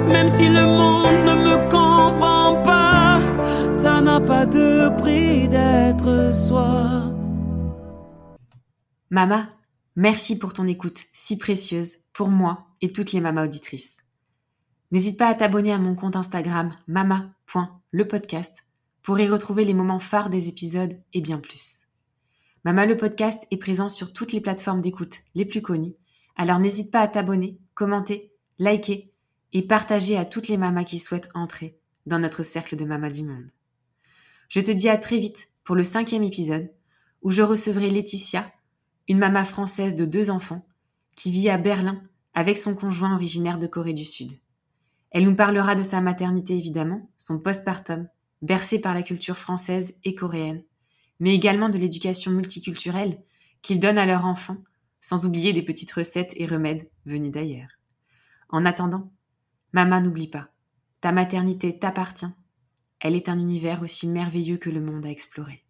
Même 0.08 0.30
si 0.30 0.50
le 0.50 0.66
monde 0.66 1.20
ne 1.30 1.36
me 1.48 1.56
comprend 1.70 2.56
pas, 2.64 3.20
ça 3.76 4.02
n'a 4.02 4.20
pas 4.20 4.46
de 4.46 4.90
soi. 6.00 7.14
Mama, 9.10 9.50
merci 9.96 10.38
pour 10.38 10.54
ton 10.54 10.68
écoute 10.68 11.04
si 11.14 11.38
précieuse 11.38 11.98
pour 12.14 12.30
moi 12.30 12.68
et 12.82 12.92
toutes 12.92 13.12
les 13.12 13.22
mamas 13.22 13.46
auditrices. 13.46 13.98
N'hésite 14.92 15.18
pas 15.18 15.28
à 15.28 15.36
t'abonner 15.36 15.74
à 15.74 15.78
mon 15.78 15.96
compte 15.96 16.16
Instagram 16.16 16.76
mama.lepodcast 16.88 18.64
pour 19.02 19.20
y 19.20 19.28
retrouver 19.28 19.66
les 19.66 19.74
moments 19.74 20.00
phares 20.00 20.30
des 20.30 20.48
épisodes 20.48 20.98
et 21.14 21.22
bien 21.22 21.40
plus. 21.40 21.82
Mama 22.64 22.86
le 22.86 22.98
podcast 22.98 23.46
est 23.52 23.58
présent 23.58 23.90
sur 23.90 24.14
toutes 24.14 24.32
les 24.32 24.42
plateformes 24.42 24.82
d'écoute 24.82 25.20
les 25.36 25.46
plus 25.46 25.62
connues, 25.62 25.94
alors 26.36 26.60
n'hésite 26.60 26.92
pas 26.92 27.02
à 27.02 27.08
t'abonner, 27.08 27.60
commenter, 27.74 28.24
liker 28.58 29.12
et 29.54 29.62
partager 29.62 30.18
à 30.18 30.26
toutes 30.26 30.48
les 30.48 30.58
mamas 30.58 30.84
qui 30.84 31.00
souhaitent 31.00 31.30
entrer 31.34 31.78
dans 32.06 32.20
notre 32.20 32.44
cercle 32.44 32.76
de 32.76 32.86
mamas 32.86 33.10
du 33.10 33.24
monde. 33.24 33.50
Je 34.50 34.60
te 34.60 34.72
dis 34.72 34.90
à 34.90 34.98
très 34.98 35.20
vite 35.20 35.50
pour 35.66 35.76
le 35.76 35.84
cinquième 35.84 36.24
épisode 36.24 36.72
où 37.24 37.32
je 37.32 37.42
recevrai 37.42 37.90
Laetitia, 37.90 38.54
une 39.10 39.18
maman 39.18 39.44
française 39.44 39.96
de 39.96 40.06
deux 40.06 40.30
enfants 40.30 40.66
qui 41.16 41.32
vit 41.32 41.50
à 41.50 41.58
Berlin 41.58 42.02
avec 42.36 42.58
son 42.58 42.76
conjoint 42.76 43.16
originaire 43.16 43.58
de 43.58 43.66
Corée 43.66 43.94
du 43.94 44.06
Sud. 44.06 44.32
Elle 45.10 45.24
nous 45.24 45.36
parlera 45.36 45.74
de 45.74 45.82
sa 45.82 46.02
maternité 46.02 46.56
évidemment, 46.56 47.10
son 47.18 47.40
postpartum, 47.40 48.06
bercé 48.44 48.80
par 48.80 48.94
la 48.94 49.02
culture 49.02 49.38
française 49.38 49.96
et 50.04 50.14
coréenne, 50.14 50.64
mais 51.20 51.34
également 51.34 51.70
de 51.70 51.80
l'éducation 51.80 52.32
multiculturelle 52.32 53.18
qu'ils 53.64 53.80
donnent 53.80 53.98
à 53.98 54.06
leurs 54.06 54.26
enfants, 54.26 54.58
sans 55.00 55.26
oublier 55.26 55.52
des 55.52 55.64
petites 55.64 55.94
recettes 55.94 56.34
et 56.36 56.46
remèdes 56.46 56.90
venus 57.06 57.32
d'ailleurs. 57.32 57.70
En 58.50 58.66
attendant, 58.66 59.12
maman 59.74 60.00
n'oublie 60.00 60.28
pas, 60.28 60.50
ta 61.02 61.12
maternité 61.12 61.80
t'appartient. 61.80 62.28
Elle 63.08 63.16
est 63.16 63.30
un 63.30 63.38
univers 63.38 63.84
aussi 63.84 64.08
merveilleux 64.08 64.58
que 64.58 64.72
le 64.72 64.82
monde 64.82 65.06
à 65.06 65.12
explorer. 65.12 65.64